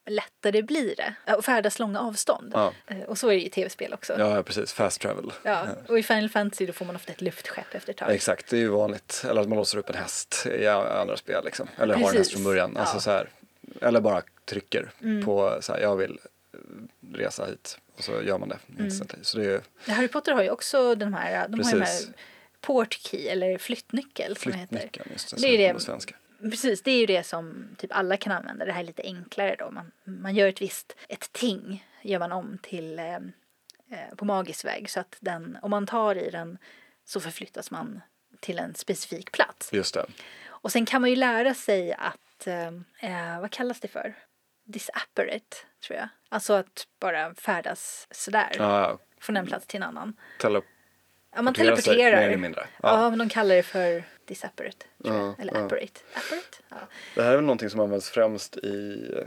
[0.06, 2.52] lättare blir det att färdas långa avstånd.
[2.56, 2.74] Ja.
[2.88, 4.20] Eh, och så är det ju i tv-spel också.
[4.20, 4.74] Ja, precis.
[4.74, 5.32] Fast travel.
[5.44, 8.12] Ja, och i Final Fantasy då får man ofta ett luftskepp efter ett tag.
[8.12, 9.26] Exakt, det är ju vanligt.
[9.30, 11.68] Eller att man låser upp en häst i andra spel liksom.
[11.78, 12.06] Eller precis.
[12.06, 12.78] har en häst från början.
[12.78, 13.00] Alltså, ja.
[13.00, 13.30] så här,
[13.82, 15.26] eller bara trycker mm.
[15.26, 16.20] på så här, jag vill
[17.14, 18.60] resa hit och så gör man det.
[18.80, 18.92] Mm.
[19.22, 22.02] Så det är, Harry Potter har ju också den här, de har de här
[22.62, 24.68] portkey eller flyttnyckel som heter.
[24.68, 25.42] Flyttnyckeln, just det.
[25.42, 26.16] Det är det- på svenska.
[26.42, 28.66] Precis, det är ju det som typ alla kan använda.
[28.66, 29.72] Det här är lite enklare då.
[29.72, 34.66] Man, man gör ett visst, ett ting gör man om till eh, eh, på magisk
[34.66, 36.58] väg så att den, om man tar i den
[37.06, 38.02] så förflyttas man
[38.40, 39.74] till en specifik plats.
[39.74, 40.06] Just det.
[40.48, 42.68] Och sen kan man ju lära sig att, eh,
[43.00, 44.16] eh, vad kallas det för?
[44.64, 45.58] Disapparate,
[45.88, 46.08] tror jag.
[46.30, 48.98] Alltså att bara färdas sådär ja.
[49.22, 50.14] från en plats till en annan.
[50.40, 50.62] Tele-
[51.36, 52.18] Ja, man teleporterar.
[52.18, 52.62] mer eller mindre.
[52.84, 53.02] Ja.
[53.02, 53.10] Ja.
[53.10, 54.86] men de kallar det för disapparate.
[54.98, 55.66] Ja, Eller ja.
[55.66, 56.00] apparate.
[56.14, 56.58] apparate?
[56.70, 56.76] Ja.
[57.16, 59.26] Det här är väl någonting som används främst i eh,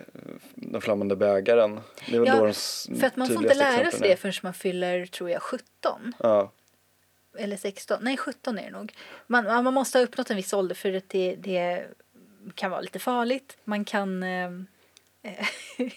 [0.54, 1.80] Den flammande bägaren.
[2.06, 2.54] Det är väl Ja, då de
[3.00, 6.14] För att man får inte lära sig det förrän man fyller, tror jag, 17.
[6.18, 6.52] Ja,
[7.38, 7.98] Eller 16.
[8.02, 8.94] Nej, 17 är det nog.
[9.26, 11.86] Man, man måste ha uppnått en viss ålder för att det, det
[12.54, 13.56] kan vara lite farligt.
[13.64, 14.50] Man kan, eh,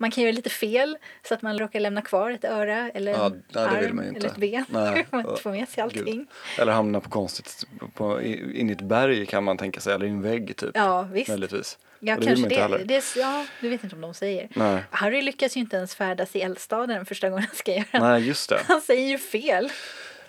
[0.00, 0.98] man kan göra lite fel
[1.28, 4.18] så att man råkar lämna kvar ett öra eller Ja, en nej, arm inte.
[4.18, 4.64] eller ett ben.
[4.68, 6.04] Nej, man ja, får med sig allting.
[6.04, 6.26] gud.
[6.58, 10.06] Eller hamna på konstigt på, i- in i ett berg kan man tänka sig, eller
[10.06, 10.70] i en vägg typ.
[10.74, 11.28] Ja, visst.
[11.28, 11.78] Möjligtvis.
[12.02, 12.84] Ja, det kanske inte det.
[12.84, 14.48] det är, ja, du vet inte om de säger.
[14.54, 14.82] Nej.
[14.90, 18.48] Harry lyckas ju inte ens färdas i eldstaden första gången han ska göra Nej, just
[18.48, 18.60] det.
[18.68, 19.70] Han säger ju fel.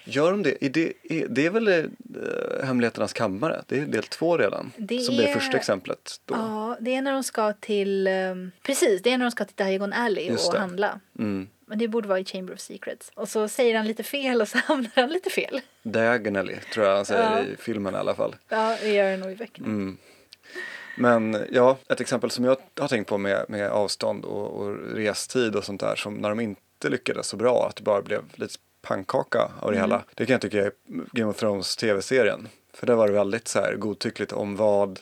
[0.04, 0.66] Gör de det?
[0.66, 1.84] Är det, är, det är väl eh,
[2.66, 3.64] Hemligheternas kammare?
[3.68, 4.72] Det är del två redan.
[4.78, 6.22] Det som det är- första exemplet.
[6.26, 6.36] Då.
[6.36, 9.56] Ja, det är när de ska till, ehm, precis, det är när de ska till
[9.66, 10.60] Diagon Alley Just och det.
[10.60, 11.00] handla.
[11.20, 11.48] Mm.
[11.66, 13.12] Men det borde vara i Chamber of Secrets.
[13.16, 15.62] Och så säger han lite fel och så hamnar han lite fel.
[15.84, 17.40] Diagonally tror jag han säger Ja.
[17.42, 18.36] i filmen i alla fall.
[18.50, 19.68] Ja, det gör han nog i böckerna.
[19.68, 19.98] Mm.
[20.98, 25.56] Men ja, ett exempel som jag har tänkt på med, med avstånd och, och restid
[25.56, 28.54] och sånt där som när de inte lyckades så bra att det bara blev lite
[28.82, 29.90] pannkaka av det Mm.
[29.90, 30.04] hela.
[30.16, 30.72] Det kan jag tycka är
[31.12, 32.48] Game of Thrones tv-serien.
[32.74, 35.00] För där var det väldigt så här godtyckligt om vad,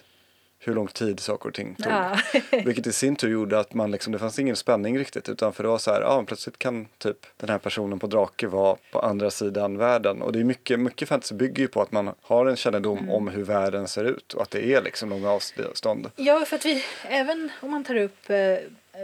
[0.59, 1.91] hur lång tid saker och ting tog.
[1.93, 2.17] Ja.
[2.65, 5.63] Vilket i sin tur gjorde att man liksom, det fanns ingen spänning riktigt utan för
[5.63, 8.99] det var så här, ja plötsligt kan typ den här personen på drake vara på
[8.99, 10.21] andra sidan världen.
[10.21, 13.09] Och det är mycket, mycket fantasy bygger ju på att man har en kännedom Mm.
[13.09, 16.11] om hur världen ser ut och att det är liksom långa avstånd.
[16.15, 18.37] Ja, för att vi, även om man tar upp eh,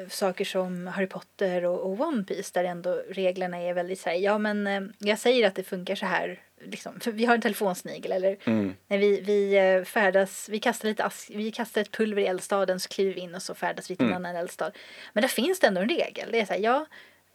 [0.10, 4.18] saker som Harry Potter och, och One Piece där ändå reglerna är väldigt så här,
[4.18, 8.12] ja men eh, jag säger att det funkar så här, liksom, vi har en telefonsnigel
[8.12, 8.76] eller Mm.
[8.88, 12.80] när vi, vi eh, färdas, vi kastar lite ask, vi kastar ett pulver i eldstaden
[12.80, 14.26] så kliver vi in och så färdas vi till en Mm.
[14.26, 14.72] annan eldstad.
[15.14, 16.86] Men där finns det ändå en regel, det är så här, ja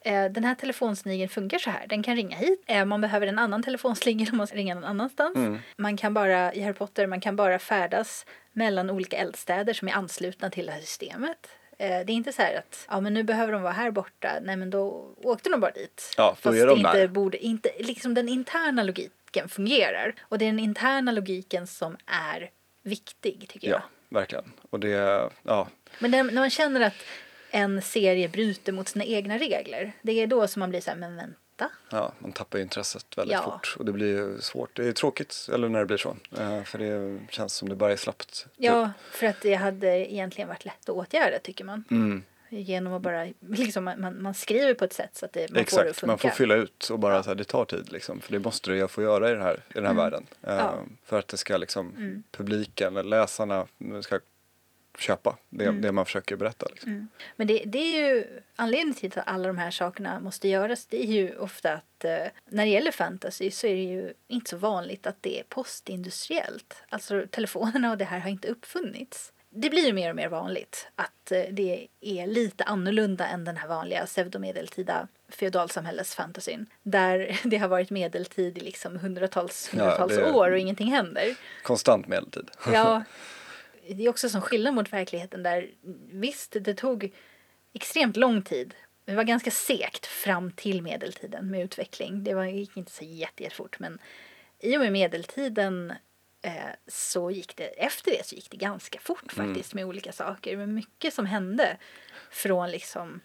[0.05, 1.87] eh, den här telefonsnigeln funkar så här.
[1.87, 2.65] Den kan ringa hit.
[2.67, 5.37] Eh, Man behöver en annan telefonsnigel om man ska ringa någon annanstans.
[5.37, 5.59] Mm.
[5.77, 9.93] Man kan bara, i Harry Potter, man kan bara färdas mellan olika eldstäder som är
[9.93, 11.49] anslutna till det här systemet.
[11.81, 14.39] Eh, Det är inte så här att ja, men nu behöver de vara här borta.
[14.43, 16.15] Nej, men då åkte de bara dit.
[16.17, 17.09] Ja, då Fast är de inte där.
[17.09, 20.15] borde, inte, liksom den interna logiken fungerar.
[20.21, 22.51] Och det är den interna logiken som är
[22.83, 23.79] viktig, tycker jag.
[23.81, 24.53] Ja, verkligen.
[24.71, 25.69] Och det, ja,
[25.99, 26.95] Men när, när man känner att
[27.51, 30.97] en serie bryter mot sina egna regler, det är då som man blir så här,
[30.97, 31.40] men vänta.
[31.91, 33.43] Ja, man tappar ju intresset väldigt Ja.
[33.43, 34.77] fort och det blir ju svårt.
[34.77, 36.17] Det är tråkigt, eller när det blir så.
[36.39, 38.43] Eh, För det känns som det bara är slappt.
[38.45, 38.53] typ.
[38.57, 41.85] Ja, för att det hade egentligen varit lätt att åtgärda, tycker man.
[41.91, 45.49] Mm, Genom att bara, liksom, man- man, skriver på ett sätt så att det, man
[45.49, 46.07] får det att exakt, funka.
[46.07, 48.21] man får fylla ut och bara så här, det tar tid liksom.
[48.21, 50.27] För det måste jag få göra i den här, i den här världen.
[50.43, 50.65] Eh, Mm.
[50.67, 50.75] Ja.
[51.05, 52.23] För att det ska liksom, Mm.
[52.31, 53.67] publiken, eller läsarna
[54.03, 54.21] ska
[54.99, 55.81] köpa det, Mm.
[55.83, 56.67] det man försöker berätta.
[56.71, 57.09] Liksom.
[57.37, 58.25] Men det, det är ju
[58.57, 60.87] anledningen till att alla de här sakerna måste göras.
[60.87, 62.17] Det är ju ofta att eh,
[62.49, 66.83] när det gäller fantasy så är det ju inte så vanligt att det är postindustriellt.
[66.89, 69.33] Alltså telefonerna och det här har inte uppfunnits.
[69.53, 73.57] Det blir ju mer och mer vanligt att eh, det är lite annorlunda än den
[73.57, 76.67] här vanliga pseudomedeltida feodalsamhällesfantasyn.
[76.83, 81.35] Där det har varit medeltid i liksom hundratals, Ja, hundratals det- år och ingenting händer.
[81.63, 82.51] Konstant medeltid.
[82.73, 83.03] Ja,
[83.95, 85.71] det är också som skillnad mot verkligheten där
[86.11, 87.13] visst, det tog
[87.73, 88.75] extremt lång tid.
[89.05, 92.25] Det var ganska segt fram till medeltiden med utveckling.
[92.25, 93.99] Det var, gick inte så jätte, jättefort men
[94.59, 95.93] i och med medeltiden
[96.43, 96.53] eh,
[96.87, 100.57] så gick det, efter det så gick det ganska fort faktiskt med olika saker.
[100.57, 101.77] Men mycket som hände
[102.31, 103.21] från liksom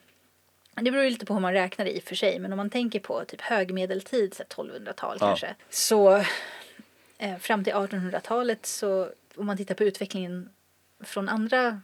[0.82, 2.70] det beror ju lite på hur man räknar i och för sig, men om man
[2.70, 5.28] tänker på typ högmedeltid, så här 1200-tal Ja.
[5.28, 6.24] kanske, så
[7.18, 10.50] eh, fram till 1800-talet så om man tittar på utvecklingen
[11.04, 11.82] från andra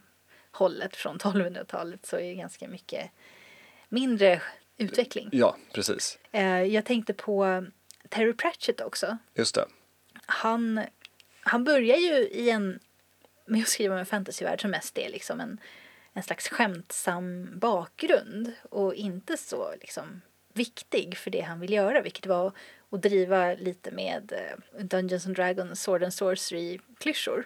[0.52, 3.10] hållet, från 1200-talet, så är det ganska mycket
[3.88, 4.42] mindre
[4.76, 5.28] utveckling.
[5.32, 6.18] Ja, precis.
[6.32, 7.66] Eh, jag tänkte på
[8.08, 9.18] Terry Pratchett också.
[9.34, 9.66] Just det.
[10.26, 10.80] Han,
[11.40, 12.78] han börjar ju i en,
[13.46, 15.60] med att skriva om en fantasyvärld som mest är liksom en,
[16.12, 20.20] en slags skämtsam bakgrund och inte så liksom
[20.52, 22.52] viktig för det han vill göra, vilket var
[22.90, 27.44] att driva lite med eh, Dungeons and Dragons Sword and Sorcery-klyschor.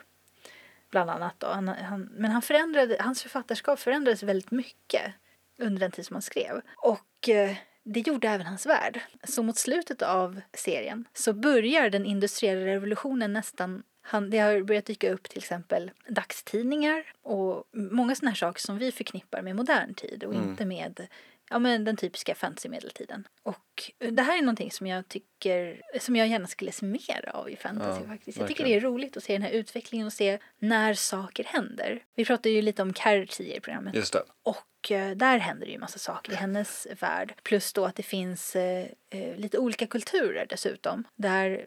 [0.96, 1.46] Bland annat då.
[1.46, 5.12] Han, han, men han förändrade, hans författarskap förändrades väldigt mycket
[5.58, 6.60] under den tid som han skrev.
[6.76, 9.00] Och eh, det gjorde även hans värld.
[9.24, 14.84] Så mot slutet av serien så börjar den industriella revolutionen nästan han, det har börjat
[14.84, 19.94] dyka upp till exempel dagstidningar och många sådana här saker som vi förknippar med modern
[19.94, 20.48] tid och Mm.
[20.48, 21.06] inte med
[21.50, 23.24] ja, men den typiska fantasy-medeltiden.
[23.42, 27.50] Och det här är någonting som jag tycker, som jag gärna skulle se mer av
[27.50, 28.38] i fantasy Ja, faktiskt.
[28.38, 28.80] Jag tycker verkligen.
[28.80, 32.04] det är roligt att se den här utvecklingen och se när saker händer.
[32.14, 33.94] Vi pratade ju lite om tidigare i programmet.
[33.94, 34.22] Just det.
[34.42, 37.34] Och eh, där händer det ju massa saker i hennes värld.
[37.42, 41.04] Plus då att det finns eh, eh, lite olika kulturer dessutom.
[41.16, 41.66] Där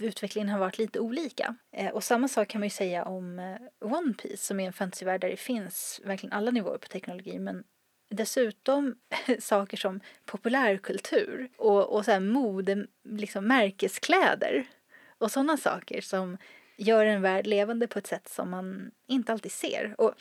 [0.00, 1.56] utvecklingen har varit lite olika.
[1.72, 3.56] Eh, och samma sak kan man ju säga om eh,
[3.92, 7.38] One Piece som är en fantasyvärld där det finns verkligen alla nivåer på teknologi.
[7.38, 7.64] Men
[8.10, 8.94] dessutom
[9.38, 14.66] saker som populärkultur och, och så här mode, liksom märkeskläder
[15.18, 16.36] och sådana saker som
[16.76, 19.94] gör en värld levande på ett sätt som man inte alltid ser.
[19.98, 20.14] Och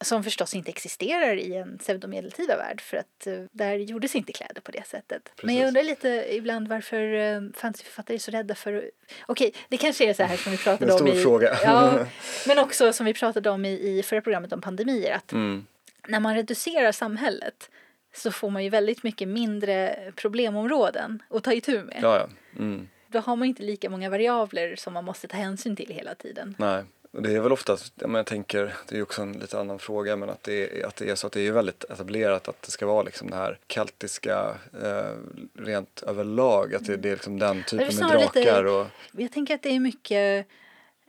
[0.00, 4.60] som förstås inte existerar i en pseudomedeltida värld för att eh, där gjordes inte kläder
[4.60, 5.32] på det sättet.
[5.42, 5.68] Men jag Precis.
[5.68, 8.90] undrar lite ibland varför uh, fantasyförfattare är så rädda för.
[9.26, 11.22] Okej, det kanske är så här som vi pratade En om stor i...
[11.22, 11.58] fråga.
[11.64, 12.06] Ja,
[12.46, 15.66] men också som vi pratade om i, i förra programmet om pandemier att Mm.
[16.08, 17.70] När man reducerar samhället
[18.14, 21.98] så får man ju väldigt mycket mindre problemområden att ta itu med.
[22.02, 22.28] Ja, ja.
[22.58, 22.88] Mm.
[23.08, 26.54] Då har man inte lika många variabler som man måste ta hänsyn till hela tiden.
[26.58, 26.84] Nej,
[27.16, 30.30] och det är väl oftast, jag tänker, det är också en lite annan fråga, men
[30.30, 32.86] att det, är, att det är så att det är väldigt etablerat att det ska
[32.86, 35.16] vara liksom det här keltiska eh,
[35.54, 39.32] rent överlag, att det, det är liksom den typen med snarare lite- drakar och Jag
[39.32, 40.46] tänker att det är mycket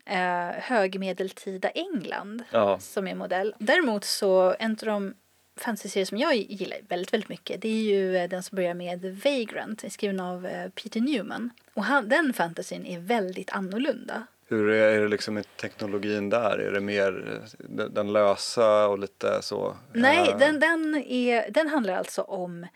[0.09, 3.55] eh, högmedeltida England ja, som är modell.
[3.59, 5.13] Däremot så en av de
[5.59, 9.01] fantasy-serier som jag gillar väldigt, väldigt mycket det är ju eh, den som börjar med
[9.01, 11.49] The Vagrant, skriven av eh, Peter Newman.
[11.73, 14.27] Och han, den fantasyn är väldigt annorlunda.
[14.47, 16.57] hur är, är det liksom med teknologin där?
[16.57, 19.77] Är det mer eh, den, den lösa och lite så?
[19.93, 22.67] Nej, den, den, är, den handlar alltså om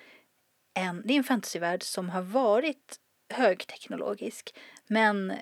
[0.74, 2.96] en, det är en fantasyvärld som har varit
[3.34, 4.56] högteknologisk
[4.88, 5.34] men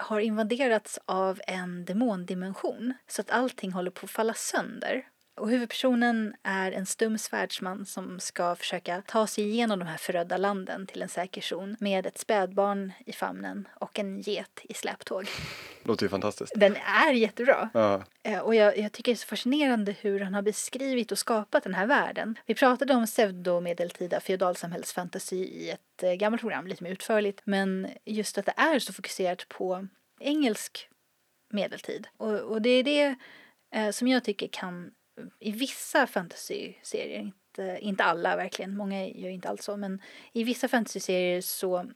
[0.00, 5.06] har invaderats av en demondimension så att allting håller på att falla sönder.
[5.40, 10.36] Och huvudpersonen är en stum svärdsman som ska försöka ta sig igenom de här förödda
[10.36, 15.28] landen till en säker zon med ett spädbarn i famnen och en get i släptåg.
[15.82, 16.52] Låter ju fantastiskt.
[16.56, 17.70] Den är jättebra.
[17.74, 21.18] Ja, Eh, Och jag, jag tycker det är så fascinerande hur han har beskrivit och
[21.18, 22.38] skapat den här världen.
[22.46, 27.40] Vi pratade om pseudomedeltida feodalsamhällsfantasy i ett eh, gammalt program lite mer utförligt.
[27.44, 29.86] Men just att det är så fokuserat på
[30.20, 30.88] engelsk
[31.52, 32.08] medeltid.
[32.16, 33.14] Och, och det är det
[33.74, 34.90] eh, som jag tycker kan
[35.38, 40.02] i vissa fantasyserier, inte, inte alla verkligen, många gör inte alls så, men
[40.32, 41.90] i vissa fantasyserier så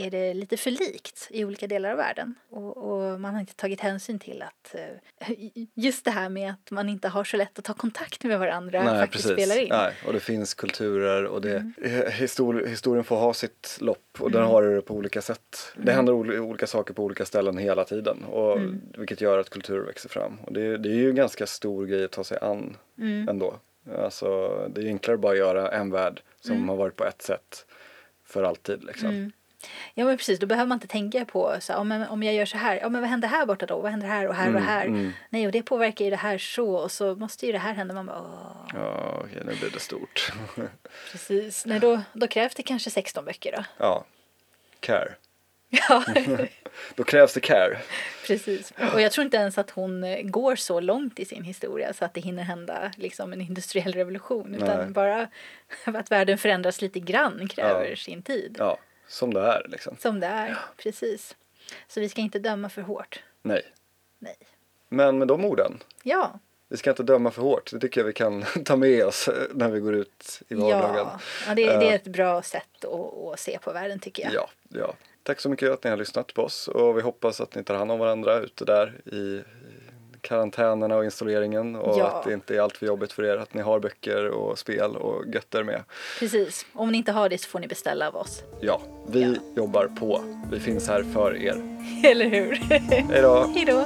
[0.00, 2.34] är det lite för likt i olika delar av världen.
[2.50, 5.32] Och, och man har inte tagit hänsyn till att eh,
[5.74, 8.82] just det här med att man inte har så lätt att ta kontakt med varandra
[8.84, 9.44] nej faktiskt precis.
[9.44, 9.68] spelar in.
[9.70, 11.72] Nej, och det finns kulturer och det, Mm.
[12.10, 15.56] histori- historien får ha sitt lopp och den har det på olika sätt.
[15.76, 18.80] Det händer ol- olika saker på olika ställen hela tiden och Mm.
[18.98, 20.38] vilket gör att kulturer växer fram.
[20.40, 23.28] Och det, det är ju en ganska stor grej att ta sig an Mm.
[23.28, 23.54] ändå.
[23.98, 27.66] Alltså, det är enklare bara att göra en värld som har varit på ett sätt
[28.26, 29.32] för alltid liksom.
[29.94, 32.58] Ja men precis, då behöver man inte tänka på så, men om jag gör så
[32.58, 33.80] här, ja men vad händer här borta då?
[33.80, 34.86] Vad händer här och här och Mm, här?
[34.86, 35.12] mm.
[35.30, 37.94] Nej och det påverkar ju det här så och så måste ju det här hända.
[37.94, 40.32] Man bara, åh, Ja, okej, nu blir det stort.
[41.12, 41.66] precis.
[41.66, 43.64] Nej då, då krävs det kanske 16 böcker då.
[43.78, 44.04] ja,
[44.80, 45.14] care.
[45.88, 46.04] Ja,
[46.94, 47.78] Då krävs det care.
[48.26, 48.72] precis.
[48.94, 52.04] Och jag tror inte ens att hon eh, går så långt i sin historia så
[52.04, 54.54] att det hinner hända liksom en industriell revolution.
[54.54, 54.86] Utan Nej.
[54.90, 55.28] bara
[55.84, 57.96] att världen förändras lite grann kräver Ja.
[57.96, 58.56] sin tid.
[58.58, 58.78] Ja,
[59.10, 59.96] som det är liksom.
[60.00, 61.36] Som det är, precis.
[61.88, 63.22] Så vi ska inte döma för hårt.
[63.42, 63.62] Nej.
[64.18, 64.36] Nej.
[64.88, 66.38] Men med de orden, Ja,
[66.68, 67.70] vi ska inte döma för hårt.
[67.72, 70.94] Det tycker jag vi kan ta med oss eh, när vi går ut i vardagen.
[70.96, 71.20] ja.
[71.46, 71.94] ja det, det är Eh.
[71.94, 74.32] ett bra sätt att, att se på världen tycker jag.
[74.34, 74.94] Ja, ja.
[75.22, 77.74] Tack så mycket att ni har lyssnat på oss och vi hoppas att ni tar
[77.74, 79.42] hand om varandra ute där i i
[80.22, 82.06] karantänerna och installeringen och Ja.
[82.06, 84.96] att det inte är allt för jobbigt för er att ni har böcker och spel
[84.96, 85.82] och götter med.
[86.18, 86.66] Precis.
[86.72, 88.42] Om ni inte har det så får ni beställa av oss.
[88.60, 89.34] Ja, vi Ja.
[89.56, 90.20] jobbar på.
[90.52, 91.62] Vi finns här för er.
[92.10, 92.54] Eller hur?
[92.54, 93.50] Hej då!
[93.54, 93.84] Hej då!